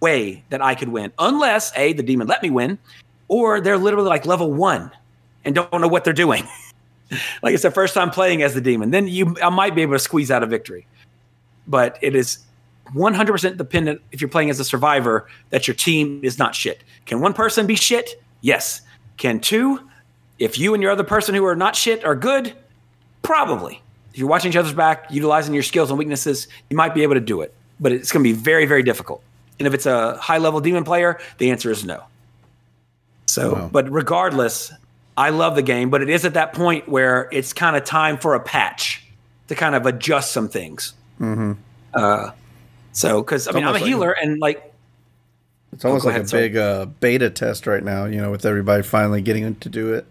[0.00, 2.78] way that I could win unless a the demon let me win,
[3.28, 4.90] or they're literally like level one
[5.44, 6.46] and don't know what they're doing.
[7.42, 8.90] like it's their first time playing as the demon.
[8.90, 10.86] Then you I might be able to squeeze out a victory
[11.66, 12.38] but it is
[12.94, 16.82] 100% dependent if you're playing as a survivor that your team is not shit.
[17.06, 18.22] Can one person be shit?
[18.40, 18.82] Yes.
[19.16, 19.80] Can two?
[20.38, 22.52] If you and your other person who are not shit are good,
[23.22, 23.80] probably.
[24.12, 27.14] If you're watching each other's back, utilizing your skills and weaknesses, you might be able
[27.14, 27.54] to do it.
[27.80, 29.22] But it's going to be very, very difficult.
[29.58, 32.02] And if it's a high level demon player, the answer is no.
[33.26, 33.70] So, Wow.
[33.72, 34.72] but regardless,
[35.16, 38.16] I love the game, but it is at that point where it's kind of time
[38.16, 39.04] for a patch
[39.48, 40.94] to kind of adjust some things.
[41.20, 42.30] Uh,
[42.92, 44.72] so, because I mean, I'm a almost like- healer, and like,
[45.72, 46.42] It's almost go like ahead, a sorry.
[46.48, 50.06] big uh, beta test right now, you know, with everybody finally getting to do it.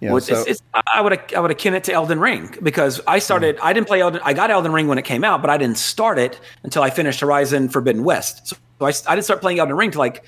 [0.00, 0.62] You know, well, it's, so, it's,
[0.92, 3.58] I would I would akin it to Elden Ring because I started.
[3.62, 4.20] I didn't play Elden.
[4.22, 6.90] I got Elden Ring when it came out, but I didn't start it until I
[6.90, 8.48] finished Horizon Forbidden West.
[8.48, 10.22] So I, I didn't start playing Elden Ring till like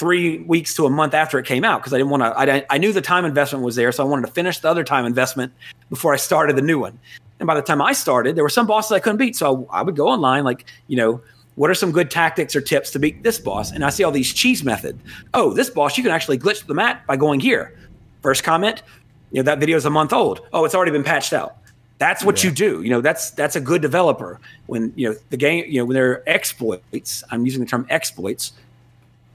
[0.00, 2.36] three weeks to a month after it came out because I didn't want to.
[2.36, 4.82] I, I knew the time investment was there, so I wanted to finish the other
[4.82, 5.52] time investment
[5.90, 6.98] before I started the new one.
[7.38, 9.80] And by the time I started, there were some bosses I couldn't beat, so I,
[9.80, 11.20] I would go online like you know.
[11.56, 13.70] What are some good tactics or tips to beat this boss?
[13.70, 14.98] And I see all these cheese method.
[15.34, 17.76] Oh, this boss, you can actually glitch the map by going here.
[18.22, 18.82] First comment,
[19.30, 20.40] you know that video is a month old.
[20.54, 21.56] Oh, it's already been patched out.
[21.98, 22.80] That's what you do.
[22.80, 24.40] You know, that's that's a good developer.
[24.66, 27.22] When you know the game, you know when there are exploits.
[27.30, 28.54] I'm using the term exploits.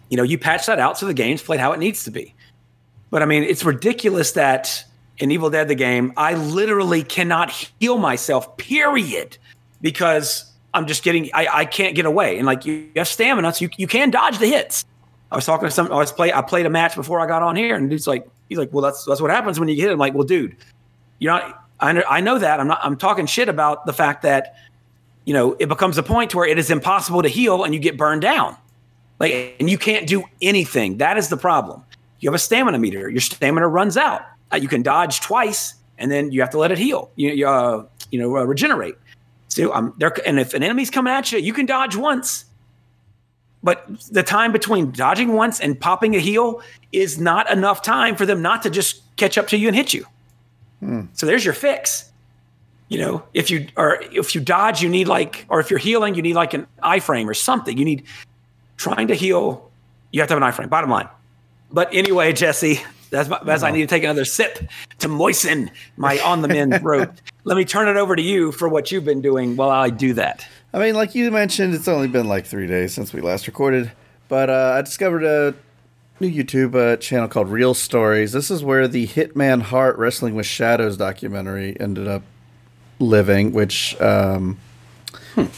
[0.09, 2.35] You know, you patch that out so the game's played how it needs to be.
[3.09, 4.83] But I mean, it's ridiculous that
[5.17, 8.57] in Evil Dead the game, I literally cannot heal myself.
[8.57, 9.37] Period,
[9.81, 12.37] because I'm just getting I, I can't get away.
[12.37, 14.85] And like you have stamina, so you, you can dodge the hits.
[15.31, 17.41] I was talking to some I was play I played a match before I got
[17.41, 19.83] on here, and dude's like he's like, well that's that's what happens when you get
[19.83, 19.91] hit.
[19.91, 20.55] I'm like, well, dude,
[21.19, 21.61] you're not.
[21.79, 22.59] I know, I know that.
[22.59, 22.79] I'm not.
[22.83, 24.55] I'm talking shit about the fact that
[25.25, 27.97] you know it becomes a point where it is impossible to heal and you get
[27.97, 28.55] burned down,
[29.19, 30.97] like and you can't do anything.
[30.97, 31.83] That is the problem.
[32.19, 33.09] You have a stamina meter.
[33.09, 34.21] Your stamina runs out.
[34.51, 37.09] Uh, you can dodge twice, and then you have to let it heal.
[37.15, 38.95] You you, uh, you know uh, regenerate.
[39.47, 42.45] So um, there, and if an enemy's coming at you, you can dodge once.
[43.63, 46.61] But the time between dodging once and popping a heal
[46.91, 49.91] is not enough time for them not to just catch up to you and hit
[49.91, 50.05] you.
[51.13, 52.11] So there's your fix.
[52.89, 56.13] You know, if you or if you dodge, you need like, or if you're healing,
[56.13, 57.75] you need like an iframe or something.
[57.75, 58.03] You need
[58.77, 59.69] trying to heal.
[60.11, 60.69] You have to have an iframe.
[60.69, 61.09] Bottom line.
[61.71, 64.69] But anyway, Jesse, that's my, as I need to take another sip
[64.99, 67.11] to moisten my on the mend rope.
[67.43, 70.13] Let me turn it over to you for what you've been doing while I do
[70.13, 70.45] that.
[70.73, 73.91] I mean, like you mentioned, it's only been like three days since we last recorded,
[74.27, 75.53] but uh, I discovered a
[76.19, 78.31] new YouTube uh, channel called Real Stories.
[78.31, 82.23] This is where the Hitman Hart Wrestling with Shadows documentary ended up
[82.99, 84.57] living, which um,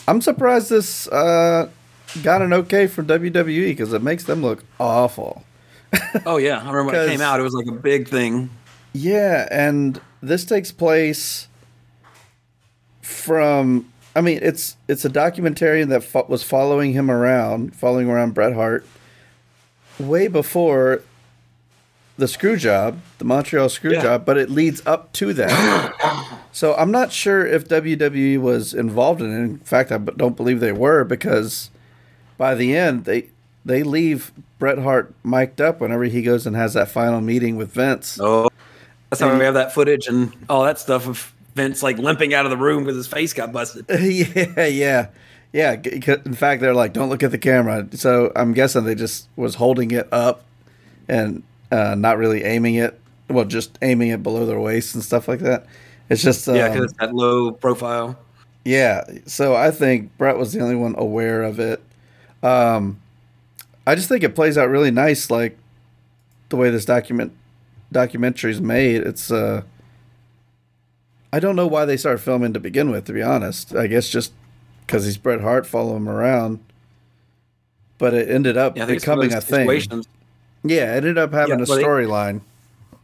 [0.08, 1.70] I'm surprised this uh,
[2.24, 5.44] got an okay from WWE because it makes them look awful.
[6.26, 7.40] Oh yeah, I remember when it came out.
[7.40, 8.50] It was like a big thing.
[8.94, 11.48] Yeah, and this takes place
[13.02, 13.92] from.
[14.16, 18.54] I mean, it's it's a documentarian that fo- was following him around, following around Bret
[18.54, 18.86] Hart,
[20.00, 21.04] way before
[22.18, 24.02] the screw job, the Montreal screw Yeah.
[24.02, 26.40] job, but it leads up to that.
[26.52, 29.38] so I'm not sure if WWE was involved in it.
[29.44, 31.70] In fact, I don't believe they were because
[32.38, 33.30] by the end they
[33.66, 37.72] they leave Bret Hart mic'd up whenever he goes and has that final meeting with
[37.74, 38.18] Vince.
[38.22, 38.50] Oh,
[39.10, 42.46] that's how we have that footage and all that stuff of Vince like limping out
[42.46, 43.86] of the room because his face got busted.
[43.90, 45.08] yeah, yeah,
[45.52, 45.74] yeah.
[45.74, 49.56] In fact, they're like, "Don't look at the camera." So I'm guessing they just was
[49.56, 50.44] holding it up
[51.08, 53.00] and uh, not really aiming it.
[53.30, 55.66] Well, just aiming it below their waist and stuff like that.
[56.10, 58.18] It's just um, yeah, because it's that low profile.
[58.64, 59.04] yeah.
[59.26, 61.82] So I think Bret was the only one aware of it.
[62.44, 63.00] Um,
[63.86, 65.58] I just think it plays out really nice, like
[66.50, 67.34] the way this document
[67.92, 69.02] documentary is made.
[69.02, 69.64] It's uh,
[71.32, 73.06] I don't know why they started filming to begin with.
[73.06, 74.34] To be honest, I guess just
[74.86, 76.60] because he's Bret Hart, follow him around.
[77.98, 79.60] But it ended up Yeah, I think it's one of becoming a thing.
[79.62, 80.08] situations.
[80.64, 82.42] Yeah, it ended up having Yeah, a storyline.
[82.92, 83.00] well.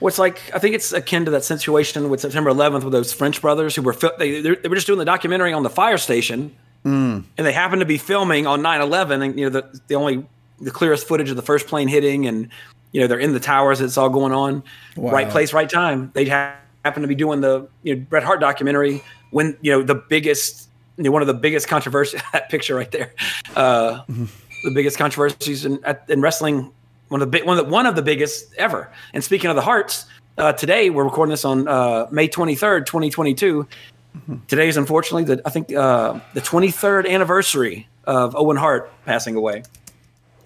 [0.00, 0.38] What's like?
[0.54, 3.82] I think it's akin to that situation with September 11th with those French brothers who
[3.82, 6.54] were they they were just doing the documentary on the fire station,
[6.84, 7.24] Mm.
[7.38, 10.26] And they happened to be filming on 9/11, and you know the the only
[10.60, 12.48] the clearest footage of the first plane hitting, and
[12.92, 13.80] you know they're in the towers.
[13.80, 14.62] It's all going on,
[14.96, 15.12] wow.
[15.12, 16.10] right place, right time.
[16.14, 19.82] They ha- happen to be doing the you know Bret Hart documentary when you know
[19.82, 22.20] the biggest, you know, one of the biggest controversies.
[22.32, 23.14] that picture right there,
[23.56, 26.70] uh, the biggest controversies in, in wrestling.
[27.08, 28.90] One of the big, one of the, one of the biggest ever.
[29.12, 30.06] And speaking of the Harts,
[30.38, 33.68] uh, today we're recording this on uh, May 23rd, 2022,
[34.16, 34.36] Mm-hmm.
[34.46, 39.64] Today is unfortunately the I think uh, the 23rd anniversary of Owen Hart passing away.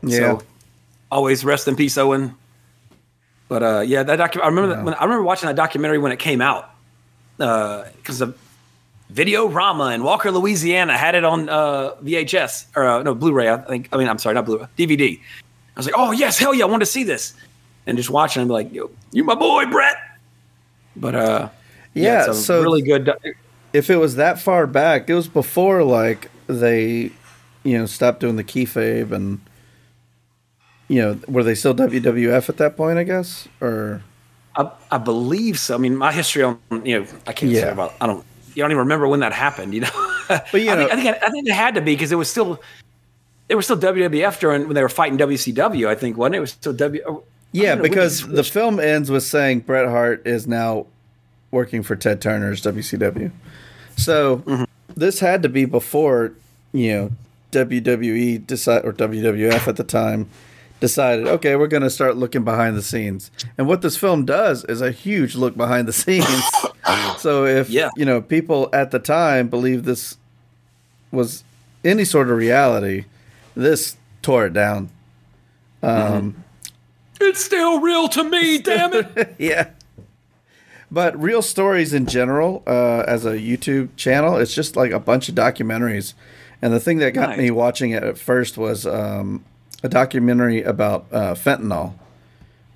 [0.03, 0.17] Yeah.
[0.19, 0.43] So,
[1.11, 2.35] always rest in peace, Owen.
[3.49, 4.77] But uh, yeah, that docu- I remember yeah.
[4.77, 6.71] that when I remember watching that documentary when it came out
[7.37, 8.35] because uh, the
[9.11, 13.49] Video Rama in Walker, Louisiana had it on uh, VHS or uh, no Blu-ray.
[13.49, 13.89] I think.
[13.93, 15.19] I mean, I'm sorry, not Blu-ray, DVD.
[15.19, 17.35] I was like, oh yes, hell yeah, I want to see this.
[17.87, 19.97] And just watching, I'm like, yo, you my boy, Bret.
[20.97, 21.49] But uh,
[21.95, 23.11] yeah, yeah it's a so really good
[23.73, 27.11] if it was that far back, it was before like they,
[27.65, 29.41] you know, stopped doing the kayfabe and,
[30.89, 32.99] you know, were they still WWF at that point?
[32.99, 34.03] I guess, or
[34.57, 35.75] I, I believe so.
[35.75, 37.95] I mean, my history on you know, I can't say about.
[38.01, 38.25] I don't.
[38.55, 39.73] You don't even remember when that happened.
[39.73, 39.91] You know.
[40.29, 42.17] But, you I, think, know- I think I think it had to be because it
[42.17, 42.61] was still.
[43.49, 45.89] It was still WWF during when they were fighting WCW.
[45.89, 46.39] I think wasn't it?
[46.39, 47.23] It was still W.
[47.53, 50.87] yeah, know, because the film ends with saying Bret Hart is now
[51.51, 53.31] working for Ted Turner's WCW.
[53.97, 54.65] So Mm-hmm.
[54.97, 56.33] this had to be before,
[56.73, 57.11] you know,
[57.53, 60.29] WWE decide or WWF at the time
[60.81, 63.31] decided, okay, we're going to start looking behind the scenes.
[63.57, 66.27] And what this film does is a huge look behind the scenes.
[67.19, 67.91] so if Yeah.
[67.97, 70.17] you know people at the time believe this
[71.11, 71.43] was
[71.85, 73.07] any sort of reality,
[73.57, 74.91] this tore it down.
[77.21, 78.59] it's still real to me.
[78.59, 79.35] damn it.
[79.39, 79.71] yeah.
[80.91, 85.29] But real stories in general, uh, as a YouTube channel, it's just like a bunch
[85.29, 86.15] of documentaries.
[86.63, 87.39] And the thing that got Nice.
[87.39, 89.45] me watching it at first was um,
[89.83, 91.95] a documentary about uh, fentanyl,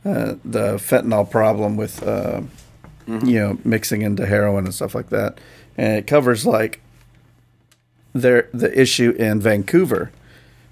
[0.04, 2.42] uh, the fentanyl problem with, uh,
[3.06, 5.38] you know, mixing into heroin and stuff like that.
[5.76, 6.80] And it covers like
[8.12, 10.12] their the issue in Vancouver,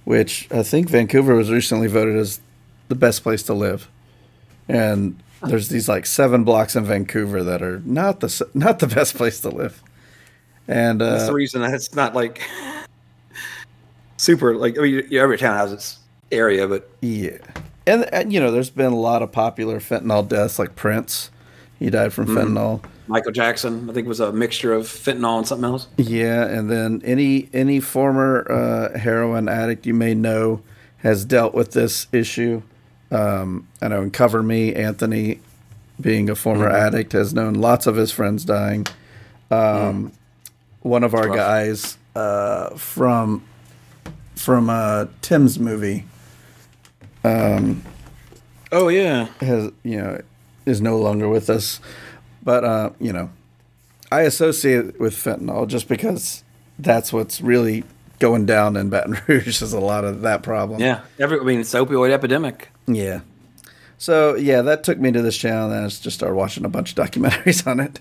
[0.04, 2.40] which I think Vancouver was recently voted as
[2.88, 3.88] the best place to live
[4.68, 9.14] and there's these like seven blocks in Vancouver that are not the not the best
[9.14, 9.82] place to live.
[10.68, 12.48] And That's uh, the reason that it's not like
[14.16, 14.54] super.
[14.54, 15.98] Like I mean, every town has its
[16.30, 17.38] area, but yeah,
[17.86, 21.30] and, and you know, there's been a lot of popular fentanyl deaths, like Prince.
[21.78, 22.84] He died from fentanyl.
[23.06, 23.88] Michael Jackson.
[23.88, 25.88] I think was a mixture of fentanyl and something else.
[25.96, 30.62] Yeah, and then any any former uh, heroin addict you may know
[30.98, 32.62] has dealt with this issue.
[33.10, 35.40] Um, I know in Cover Me, Anthony,
[36.00, 36.86] being a former Mm-hmm.
[36.86, 38.86] addict, has known lots of his friends dying.
[39.50, 40.12] Um,
[40.82, 41.36] One of our rough.
[41.36, 43.42] guys uh, from
[44.36, 46.04] from uh, Tim's movie
[48.72, 49.26] Oh yeah.
[49.40, 50.20] has you know
[50.66, 51.80] is no longer with us,
[52.42, 53.30] but uh, you know,
[54.12, 56.44] I associate it with fentanyl just because
[56.78, 57.82] that's what's really
[58.20, 60.80] going down in Baton Rouge is a lot of that problem.
[60.80, 61.00] Yeah.
[61.18, 61.40] Every.
[61.40, 62.68] I mean, it's opioid epidemic.
[62.94, 63.20] Yeah.
[63.98, 66.96] So yeah, that took me to this channel, and I just started watching a bunch
[66.96, 68.00] of documentaries on it.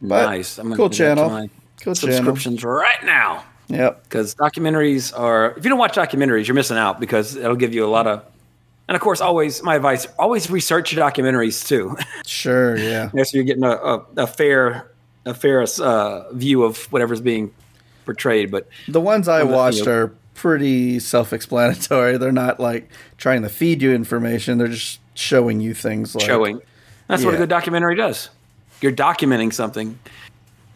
[0.00, 0.58] But nice.
[0.58, 1.48] I'm gonna cool do that to channel.
[1.82, 2.14] Cool channel.
[2.16, 3.44] subscriptions right now.
[3.68, 4.02] Yep.
[4.04, 7.86] because documentaries are if you don't watch documentaries you're missing out because it'll give you
[7.86, 8.22] a lot of
[8.88, 12.76] and of course always my advice always research your documentaries too Sure.
[12.76, 13.08] Yeah.
[13.22, 14.90] so you're getting a, a, a fair
[15.24, 17.54] a fair uh, view of whatever's being
[18.04, 22.18] portrayed but The ones I watched you know- are pretty self-explanatory.
[22.18, 24.58] They're not like trying to feed you information.
[24.58, 26.60] They're just showing you things like showing
[27.06, 28.30] that's what a good documentary does
[28.80, 29.96] you're documenting something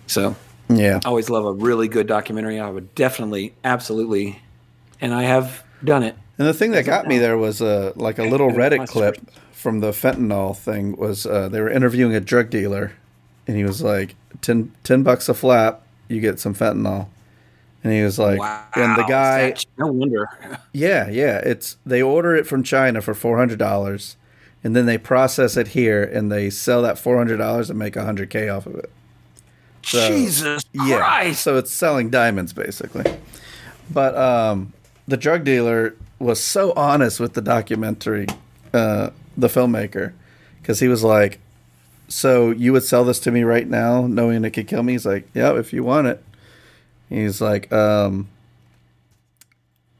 [0.06, 0.36] so
[0.68, 1.00] Yeah.
[1.04, 4.40] I always love a really good documentary I would definitely absolutely
[5.00, 8.18] and I have done it And the thing that got me there was uh, like
[8.18, 9.16] a little Reddit clip
[9.50, 10.96] from the fentanyl thing.
[10.96, 12.92] Was uh, they were interviewing a drug dealer,
[13.48, 17.08] and he was like, 10, 10 bucks a flap, you get some fentanyl."
[17.84, 20.28] And he was like, wow and the guy, no wonder
[20.72, 24.16] yeah, yeah, it's they order it from China for four hundred dollars,
[24.64, 27.94] and then they process it here, and they sell that four hundred dollars and make
[27.96, 28.90] a hundred k off of it.
[29.84, 30.98] So- Jesus Yeah.
[30.98, 33.04] Christ So it's selling diamonds basically.
[33.90, 34.72] But um,
[35.06, 38.26] the drug dealer was so honest with the documentary,
[38.74, 40.12] uh, the filmmaker,
[40.60, 41.38] because he was like,
[42.08, 45.06] "So you would sell this to me right now, knowing it could kill me?" He's
[45.06, 46.22] like, "Yeah, if you want it."
[47.08, 48.28] He's like, um,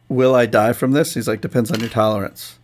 [0.09, 2.59] "Will I die from this?" He's like, "Depends on your tolerance."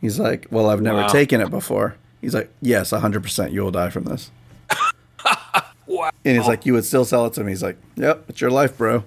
[0.00, 1.08] He's like, "Well, I've never Wow.
[1.08, 4.30] taken it before." He's like, "Yes, hundred percent, you will die from this."
[5.86, 6.10] wow.
[6.24, 8.50] And he's like, "You would still sell it to me?" He's like, "Yep, it's your
[8.50, 9.04] life, bro."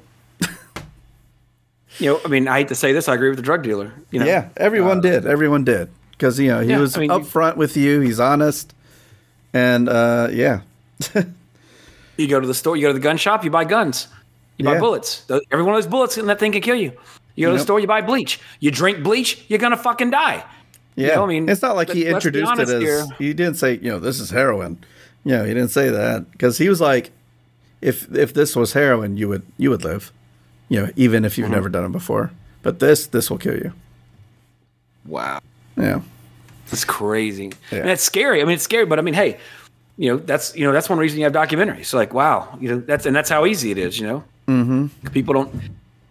[1.99, 3.91] you know, I mean, I hate to say this, I agree with the drug dealer.
[4.11, 5.25] You know, Yeah, everyone did.
[5.25, 8.01] Everyone did because you know he yeah, was I mean, upfront with you.
[8.01, 8.73] He's honest,
[9.53, 10.61] and uh, yeah,
[12.17, 14.07] you go to the store, you go to the gun shop, you buy guns,
[14.57, 14.79] you buy Yeah.
[14.79, 15.23] bullets.
[15.51, 16.91] Every one of those bullets in that thing can kill you.
[17.35, 17.61] You go to the Yep.
[17.65, 18.39] store, you buy bleach.
[18.59, 20.43] You drink bleach, you're gonna fucking die.
[20.95, 21.15] yeah.
[21.15, 23.05] know, I mean, it's not like he let- let's be introduced it as here.
[23.19, 24.77] he didn't say you know this is heroin.
[25.23, 27.11] You know, he didn't say that because he was like,
[27.81, 30.11] if if this was heroin, you would you would live.
[30.69, 31.53] You know, even if you've Mm-hmm.
[31.55, 32.31] never done it before.
[32.63, 33.73] But this this will kill you.
[35.05, 35.39] Wow,
[35.77, 36.01] Yeah.
[36.69, 37.53] That's crazy.
[37.71, 37.79] Yeah.
[37.79, 38.41] And it's scary.
[38.41, 39.37] I mean, it's scary, but I mean, hey,
[39.97, 41.93] you know, that's you know, that's one reason you have documentaries.
[41.93, 43.97] Like, wow, you know, that's and that's how easy it is.
[43.99, 44.87] You know, mm-hmm.
[45.09, 45.53] people don't.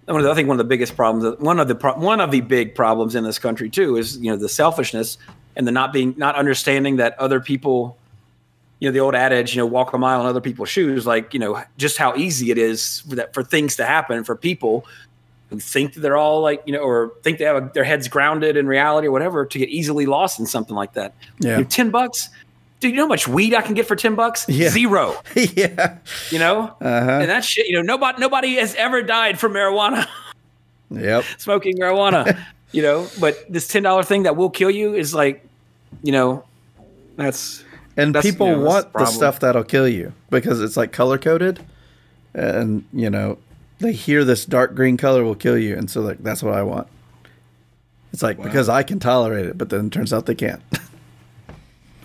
[0.08, 2.76] I think one of the biggest problems, one of the pro, one of the big
[2.76, 5.18] problems in this country too, is you know the selfishness
[5.56, 7.98] and the not being not understanding that other people
[8.78, 11.32] you know the old adage you know walk a mile in other people's shoes like
[11.32, 14.86] you know just how easy it is for that for things to happen for people
[15.50, 18.56] who think that they're all like you know or think they have their heads grounded
[18.56, 21.52] in reality or whatever to get easily lost in something like that Yeah.
[21.52, 22.28] You know, 10 bucks
[22.80, 24.68] dude you know how much weed i can get for 10 bucks Yeah.
[24.70, 25.98] zero yeah.
[26.30, 27.10] you know Uh-huh.
[27.20, 30.06] and that shit you know nobody nobody has ever died from marijuana
[30.90, 31.24] Yep.
[31.38, 32.38] smoking marijuana
[32.72, 35.44] you know but this $10 thing that will kill you is like
[36.02, 36.44] you know
[37.16, 37.64] that's
[37.96, 40.92] And That's- people you know, want the the stuff that'll kill you because it's like
[40.92, 41.60] color coded,
[42.34, 43.38] and you know
[43.78, 46.62] they hear this dark green color will kill you, and so like that's what I
[46.62, 46.88] want.
[48.12, 50.60] It's like because I can tolerate it, but then it turns out they can't.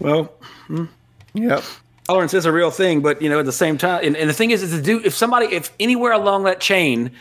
[0.02, 0.26] Well
[0.68, 0.86] hmm,
[1.34, 1.64] yep.
[2.08, 4.34] tolerance is a real thing, but you know, at the same time, and, and the
[4.34, 7.12] thing is, is to do if somebody, if anywhere along that chain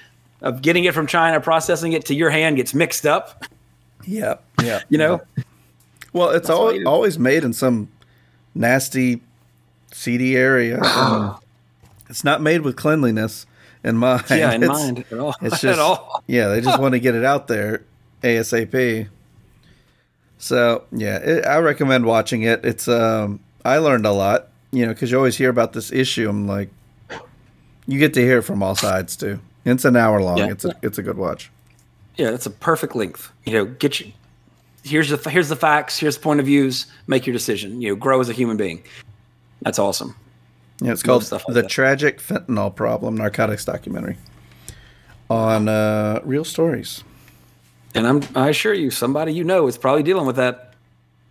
[0.43, 3.45] of getting it from China, processing it to your hand gets mixed up,
[4.07, 4.43] Yep.
[4.63, 4.81] yeah.
[4.89, 5.21] you know,
[6.13, 7.89] Well, it's why always, made in some
[8.55, 9.21] nasty,
[9.93, 10.81] seedy area.
[12.09, 13.47] it's not made with cleanliness
[13.85, 14.25] in mind.
[14.31, 16.25] yeah, in It's- mind at all, It's at all.
[16.27, 17.83] yeah, they just want to get it out there
[18.23, 19.09] ASAP.
[20.41, 22.65] So yeah, it, I recommend watching it.
[22.65, 26.29] It's um, I learned a lot, you know, because you always hear about this issue.
[26.29, 26.71] I'm like,
[27.87, 29.39] you get to hear it from all sides too.
[29.67, 30.39] It's an hour long.
[30.39, 30.51] Yeah.
[30.51, 31.51] It's a it's a good watch.
[32.17, 33.31] Yeah, it's a perfect length.
[33.45, 34.13] You know, get you.
[34.83, 35.99] Here's the here's the facts.
[35.99, 36.87] Here's the point of views.
[37.07, 37.83] Make your decision.
[37.83, 38.83] You know, grow as a human being.
[39.61, 40.17] That's awesome.
[40.81, 41.69] Yeah, it's called like the that.
[41.69, 44.17] tragic fentanyl problem narcotics documentary
[45.29, 47.05] on uh, real stories.
[47.95, 50.75] And I'm I assure you, somebody you know is probably dealing with that.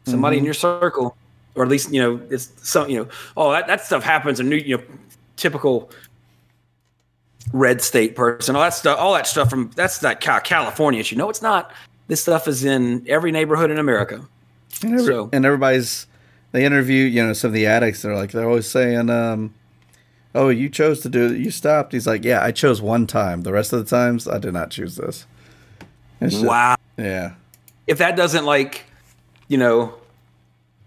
[0.05, 0.39] Somebody Mm-hmm.
[0.41, 1.15] in your circle.
[1.55, 3.07] or at least you know it's some you know
[3.37, 4.83] oh that, that stuff happens in new you know
[5.35, 5.89] typical
[7.53, 11.15] red state person all that stuff all that stuff from that's that California issue.
[11.15, 11.71] No, it's not.
[12.07, 14.21] This stuff is in every neighborhood in America.
[14.83, 16.07] And, every, So- and everybody's
[16.51, 18.01] they interview you know some of the addicts.
[18.01, 19.53] They're like they're always saying, um,
[20.33, 21.37] "Oh, you chose to do it.
[21.37, 23.41] You stopped." He's like, "Yeah, I chose one time.
[23.43, 25.25] The rest of the times, I did not choose this."
[26.21, 26.75] Just- Wow.
[26.97, 27.33] Yeah.
[27.87, 28.83] If that doesn't like,
[29.47, 29.93] you know,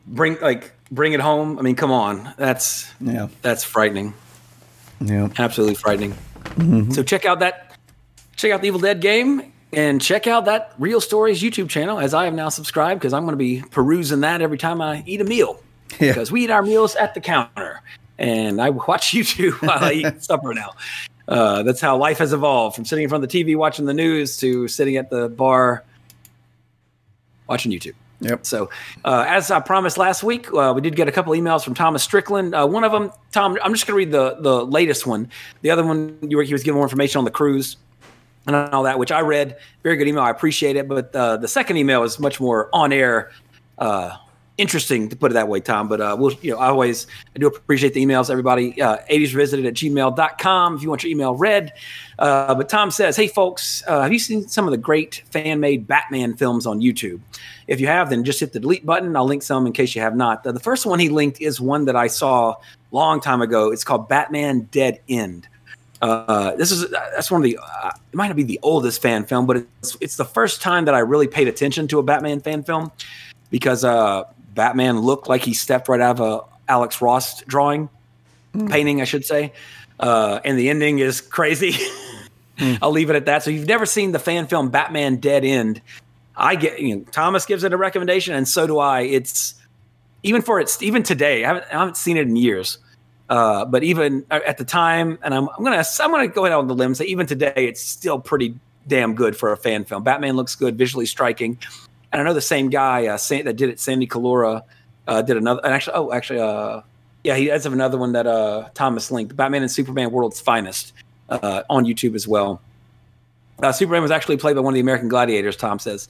[0.07, 1.59] bring like bring it home.
[1.59, 2.33] I mean, come on.
[2.37, 3.29] That's Yeah.
[3.43, 4.15] that's frightening.
[5.01, 5.29] Yeah.
[5.39, 6.13] Absolutely frightening.
[6.45, 6.91] Mm-hmm.
[6.93, 7.77] So check out that
[8.37, 12.13] check out the Evil Dead game and check out that Real Stories YouTube channel as
[12.15, 15.21] I have now subscribed because I'm going to be perusing that every time I eat
[15.21, 15.61] a meal.
[15.99, 16.09] Yeah.
[16.13, 17.81] Because we eat our meals at the counter
[18.19, 20.73] and I watch YouTube while I eat supper now.
[21.29, 23.95] Uh, that's how life has evolved from sitting in front of the TV watching the
[23.95, 25.85] news to sitting at the bar
[27.49, 27.95] watching YouTube.
[28.21, 28.47] Yep.
[28.47, 28.71] So,
[29.05, 32.05] uh, as I promised last week, uh, we did get a couple emails from Thomas
[32.05, 32.55] Strickland.
[32.55, 35.29] Uh, one of them, Tom, I'm just going to read the the latest one.
[35.63, 37.77] The other one, you were, he was giving more information on the cruise
[38.47, 39.57] and all that, which I read.
[39.83, 40.23] Very good email.
[40.23, 40.89] I appreciate it.
[40.89, 43.33] But uh, the second email is much more on air.
[44.59, 45.89] Interesting to put it that way, Tom.
[45.89, 48.29] But uh, we'll, you know, I always I do appreciate the emails.
[48.29, 51.73] Everybody, uh, 80s revisited at gmail.com if you want your email read.
[52.19, 55.59] Uh, but Tom says, Hey, folks, uh, have you seen some of the great fan
[55.59, 57.21] made Batman films on YouTube?
[57.67, 59.17] If you have, then just hit the delete button.
[59.17, 60.45] I'll link some in case you have not.
[60.45, 62.57] The, the first one he linked is one that I saw
[62.91, 63.73] long time ago.
[63.73, 65.49] It's called Batman Dead End.
[66.03, 69.25] Uh, this is that's one of the uh, it might not be the oldest fan
[69.25, 72.41] film, but it's it's the first time that I really paid attention to a Batman
[72.41, 72.91] fan film
[73.51, 74.25] because uh,
[74.55, 77.89] Batman looked like he stepped right out of a Alex Ross drawing,
[78.69, 79.53] painting, I should say,
[80.01, 81.75] uh, and the ending is crazy.
[82.83, 83.43] I'll leave it at that.
[83.43, 85.81] So if you've never seen the fan film Batman Dead End.
[86.35, 89.03] I get you know Thomas gives it a recommendation, and so do I.
[89.03, 89.55] It's
[90.23, 91.45] even for it's even today.
[91.45, 92.79] I haven't, I haven't seen it in years.
[93.29, 96.67] Uh, but even at the time, and I'm, I'm gonna I'm gonna go ahead on
[96.67, 98.55] the limb and say even today, it's still pretty
[98.87, 100.03] damn good for a fan film.
[100.03, 101.59] Batman looks good, visually striking,
[102.13, 104.63] and I know the same guy uh, that did it, Sandy Collora,
[105.09, 105.61] uh, did another.
[105.65, 106.83] And actually, oh, actually, uh,
[107.25, 110.93] yeah, he has another one that uh, Thomas linked, Batman and Superman: World's Finest,
[111.29, 112.61] uh, on YouTube as well.
[113.63, 115.57] Uh, Superman was actually played by one of the American Gladiators.
[115.57, 116.09] Tom says,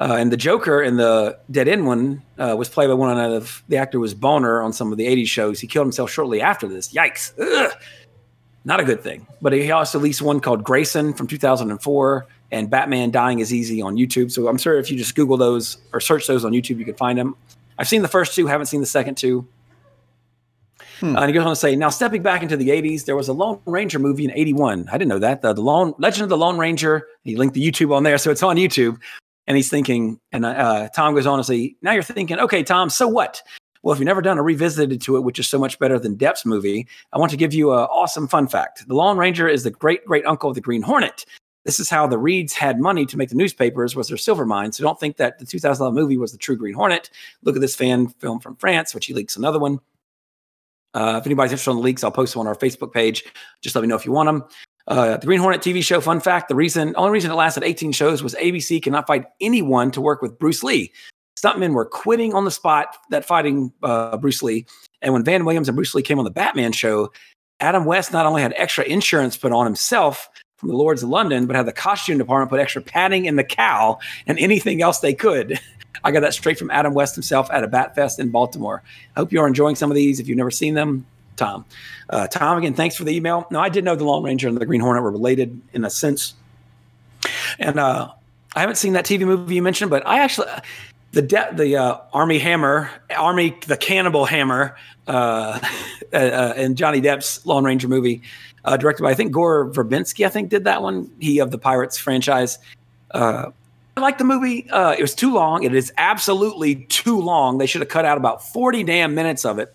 [0.00, 3.62] uh, and the Joker in the Dead End one uh, was played by one of
[3.68, 5.60] the actor was Boner on some of the '80s shows.
[5.60, 6.92] He killed himself shortly after this.
[6.92, 7.32] Yikes!
[7.38, 7.72] Ugh.
[8.64, 9.26] Not a good thing.
[9.40, 13.96] But he also released one called Grayson from 2004 and Batman Dying is Easy on
[13.96, 14.30] YouTube.
[14.30, 16.94] So I'm sure if you just Google those or search those on YouTube, you can
[16.94, 17.36] find them.
[17.78, 19.46] I've seen the first two, haven't seen the second two.
[21.00, 23.28] Uh, and he goes on to say, now stepping back into the 80s, there was
[23.28, 24.88] a Lone Ranger movie in 81.
[24.88, 25.42] I didn't know that.
[25.42, 27.06] The, the Lone Legend of the Lone Ranger.
[27.22, 28.98] He linked the YouTube on there, so it's on YouTube.
[29.46, 32.90] And he's thinking, and uh, Tom goes on to say, now you're thinking, okay, Tom,
[32.90, 33.42] so what?
[33.82, 36.16] Well, if you've never done a revisited to it, which is so much better than
[36.16, 38.86] Depp's movie, I want to give you an awesome fun fact.
[38.88, 41.24] The Lone Ranger is the great great uncle of the Green Hornet.
[41.68, 44.72] This is how the Reeds had money to make the newspapers was their silver mine.
[44.72, 47.10] So don't think that the 2011 movie was the true Green Hornet.
[47.42, 49.78] Look at this fan film from France, which he leaks another one.
[50.94, 53.22] Uh, if anybody's interested in the leaks, I'll post them on our Facebook page.
[53.60, 54.44] Just let me know if you want them.
[54.86, 57.92] Uh, the Green Hornet TV show, fun fact: the reason, only reason it lasted 18
[57.92, 60.90] shows was ABC cannot find anyone to work with Bruce Lee.
[61.38, 64.64] Stuntmen were quitting on the spot that fighting uh, Bruce Lee.
[65.02, 67.12] And when Van Williams and Bruce Lee came on the Batman show,
[67.60, 71.46] Adam West not only had extra insurance put on himself from the Lloyd's of London,
[71.46, 75.14] but had the costume department put extra padding in the cowl and anything else they
[75.14, 75.58] could.
[76.04, 78.82] I got that straight from Adam West himself at a Bat Fest in Baltimore.
[79.16, 80.20] I hope you are enjoying some of these.
[80.20, 81.06] If you've never seen them,
[81.36, 81.64] Tom.
[82.10, 83.46] Uh, Tom, again, thanks for the email.
[83.50, 85.90] No, I did know the Lone Ranger and the Green Hornet were related in a
[85.90, 86.34] sense.
[87.58, 88.10] And uh,
[88.54, 90.48] I haven't seen that TV movie you mentioned, but I actually
[91.12, 95.60] the de- the uh, Armie Hammer, Armie the Cannibal Hammer, uh,
[96.12, 96.16] uh,
[96.56, 98.22] and Johnny Depp's Lone Ranger movie,
[98.68, 100.26] uh, directed by I think Gore Verbinski.
[100.26, 101.10] I think did that one.
[101.18, 102.58] He of the Pirates franchise.
[103.10, 103.50] Uh,
[103.96, 104.68] I like the movie.
[104.70, 105.62] Uh, it was too long.
[105.62, 107.58] It is absolutely too long.
[107.58, 109.74] They should have cut out about forty damn minutes of it.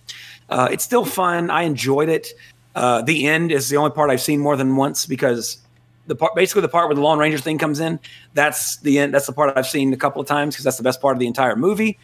[0.50, 1.50] Uh, it's still fun.
[1.50, 2.28] I enjoyed it.
[2.76, 5.58] Uh, the end is the only part I've seen more than once because
[6.08, 8.00] the part, basically the part where the Lone Ranger thing comes in.
[8.36, 9.14] That's the end.
[9.14, 11.20] That's the part I've seen a couple of times because that's the best part of
[11.20, 11.98] the entire movie.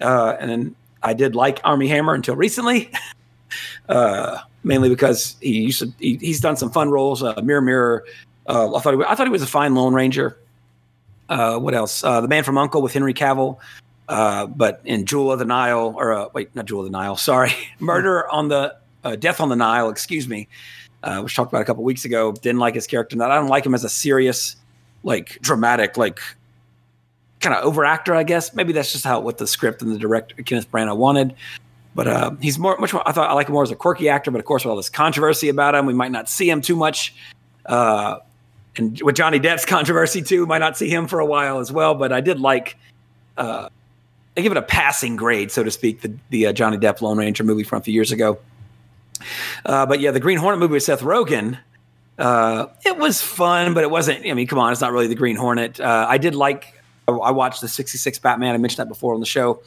[0.00, 2.92] Uh, and then I did like Armie Hammer until recently,
[3.88, 5.92] uh, mainly because he used to.
[5.98, 7.22] He, he's done some fun roles.
[7.22, 8.04] Uh, Mirror Mirror.
[8.46, 10.38] Uh, I thought he, I thought he was a fine Lone Ranger.
[11.28, 12.02] Uh, what else?
[12.02, 13.58] Uh, the Man from Uncle with Henry Cavill.
[14.08, 17.16] Uh, but in Jewel of the Nile, or wait, not Jewel of the Nile.
[17.16, 18.76] Sorry, Murder on the
[19.18, 19.88] Death on the Nile.
[19.88, 20.48] Excuse me,
[21.20, 22.32] which talked about a couple weeks ago.
[22.32, 23.16] Didn't like his character.
[23.16, 24.56] Not I don't like him as a serious,
[25.04, 26.18] like dramatic, like
[27.40, 28.54] kind of overactor, I guess.
[28.54, 31.34] Maybe that's just how what the script and the director Kenneth Branagh wanted.
[31.94, 33.06] But uh, he's more much more.
[33.08, 34.76] I thought I like him more as a quirky actor, but of course with all
[34.76, 37.14] this controversy about him, we might not see him too much.
[37.66, 38.18] Uh,
[38.76, 41.94] and with Johnny Depp's controversy too, might not see him for a while as well.
[41.94, 42.76] But I did like.
[43.36, 43.68] Uh,
[44.36, 47.18] I give it a passing grade, so to speak, the the uh, Johnny Depp Lone
[47.18, 48.38] Ranger movie from a few years ago.
[49.66, 51.58] Uh, but yeah, the Green Hornet movie with Seth Rogen.
[52.18, 54.24] Uh, it was fun, but it wasn't.
[54.26, 55.80] I mean, come on, it's not really the Green Hornet.
[55.80, 56.74] I did like.
[57.08, 58.54] I watched the '66 Batman.
[58.54, 59.60] I mentioned that before on the show.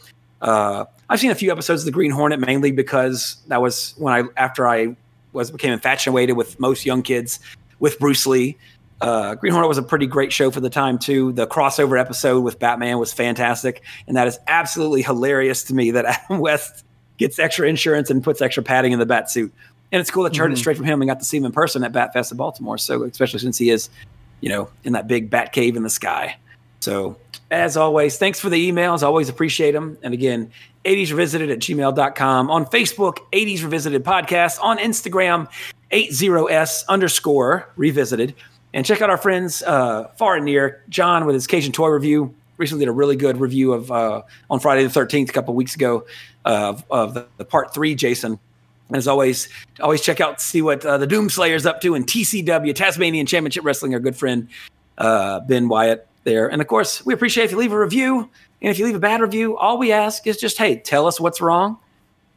[0.44, 4.14] Uh, I've seen a few episodes of the Green Hornet mainly because that was when
[4.14, 4.96] I after I
[5.32, 7.40] was became infatuated with most young kids
[7.80, 8.58] with Bruce Lee.
[9.02, 11.32] Uh, Green Hornet was a pretty great show for the time too.
[11.32, 16.06] The crossover episode with Batman was fantastic, and that is absolutely hilarious to me that
[16.30, 16.86] Adam West
[17.18, 19.52] gets extra insurance and puts extra padding in the bat suit.
[19.92, 21.46] And it's cool that you heard it straight from him and got to see him
[21.46, 22.80] in person at Batfest in Baltimore.
[22.80, 23.90] So especially since he is,
[24.42, 26.36] you know, in that big bat cave in the sky.
[26.84, 27.16] So
[27.50, 29.04] as always, thanks for the emails.
[29.04, 29.98] Always appreciate them.
[30.04, 30.52] And again,
[30.84, 35.48] 80s revisited at gmail.com on Facebook, 80s revisited podcast on Instagram,
[35.92, 38.36] 80s underscore revisited.
[38.74, 40.84] And check out our friends uh, far and near.
[40.90, 44.60] John with his Cajun Toy review recently did a really good review of uh, on
[44.60, 46.06] Friday the 13th, a couple weeks ago,
[46.46, 48.40] uh, of the, the part three, Jason.
[48.90, 49.48] And as always,
[49.80, 53.94] always check out, see what uh, the Doomslayer's up to in TCW, Tasmanian Championship Wrestling,
[53.94, 54.50] our good friend
[54.98, 56.48] uh, Ben Wyatt there.
[56.48, 58.30] And of course, we appreciate if you leave a review.
[58.62, 61.20] And if you leave a bad review, all we ask is just, hey, tell us
[61.20, 61.78] what's wrong.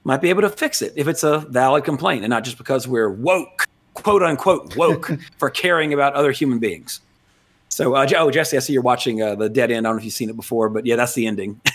[0.04, 2.86] Might be able to fix it if it's a valid complaint and not just because
[2.88, 7.00] we're woke, quote unquote woke, for caring about other human beings.
[7.68, 9.86] So, uh, oh, Jesse, I see you're watching uh, the Dead End.
[9.86, 11.60] I don't know if you've seen it before, but yeah, that's the ending.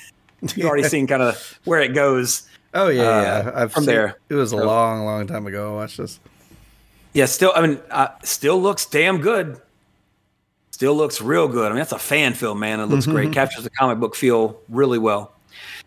[0.56, 2.50] You've already seen kind of where it goes.
[2.74, 3.52] Oh yeah, uh, yeah.
[3.54, 4.18] I've from seen- there.
[4.30, 5.74] It was a So- long, long time ago.
[5.74, 6.20] I watched this.
[7.14, 9.62] Yeah, still, I mean, uh, still looks damn good.
[10.82, 11.68] Still looks real good.
[11.68, 12.80] I mean, that's a fan film, man.
[12.80, 13.26] It looks great.
[13.26, 13.34] Mm-hmm.
[13.34, 15.32] Captures the comic book feel really well.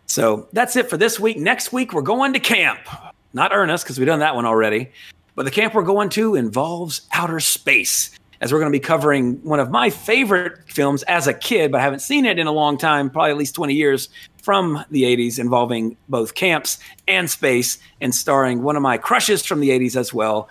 [0.05, 1.35] So that's it for this week.
[1.35, 2.79] Next week, we're going to camp.
[3.33, 4.93] Not Ernest, because we've done that one already.
[5.35, 9.43] But the camp we're going to involves outer space, as we're going to be covering
[9.43, 12.53] one of my favorite films as a kid, but I haven't seen it in a
[12.53, 14.07] long time, probably at least 20 years,
[14.43, 16.79] from the 80s, involving both camps
[17.09, 20.47] and space, and starring one of my crushes from the 80s as well,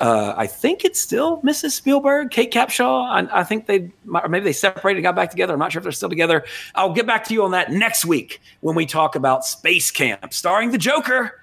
[0.00, 1.72] uh, I think it's still Mrs.
[1.72, 3.04] Spielberg, Kate Capshaw.
[3.08, 5.52] I, I think they, or maybe they separated, and got back together.
[5.52, 6.44] I'm not sure if they're still together.
[6.74, 10.34] I'll get back to you on that next week when we talk about Space Camp,
[10.34, 11.40] starring the Joker.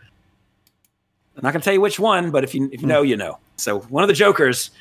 [1.38, 3.16] I'm not going to tell you which one, but if you if you know, you
[3.16, 3.38] know.
[3.56, 4.72] So one of the Jokers,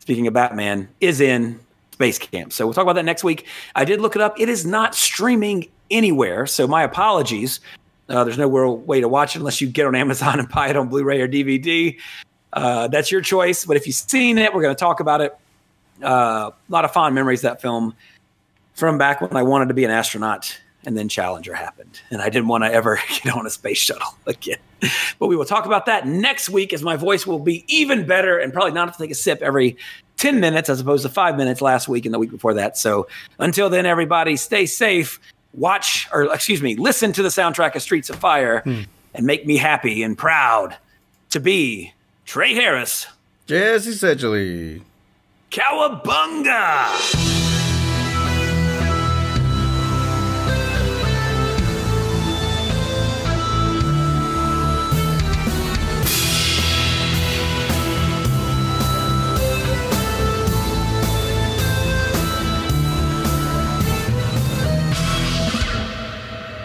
[0.00, 1.58] speaking of Batman, is in
[1.92, 2.52] Space Camp.
[2.52, 3.46] So we'll talk about that next week.
[3.74, 4.38] I did look it up.
[4.38, 6.46] It is not streaming anywhere.
[6.46, 7.60] So my apologies.
[8.10, 10.68] Uh, there's no real way to watch it unless you get on Amazon and buy
[10.68, 11.96] it on Blu-ray or DVD.
[12.52, 13.64] Uh, that's your choice.
[13.64, 15.36] But if you've seen it, we're going to talk about it.
[16.02, 17.94] Uh, a lot of fond memories of that film
[18.74, 22.30] from back when I wanted to be an astronaut, and then Challenger happened, and I
[22.30, 24.58] didn't want to ever get on a space shuttle again.
[25.18, 28.38] But we will talk about that next week, as my voice will be even better,
[28.38, 29.76] and probably not have to take a sip every
[30.16, 32.78] ten minutes as opposed to five minutes last week and the week before that.
[32.78, 33.06] So
[33.38, 35.20] until then, everybody, stay safe.
[35.52, 38.62] Watch, or excuse me, listen to the soundtrack of Streets of Fire,
[39.14, 40.76] and make me happy and proud
[41.30, 41.92] to be
[42.30, 43.08] Trey Harris.
[43.48, 44.84] Jesse Sedgley.
[45.50, 47.59] Cowabunga!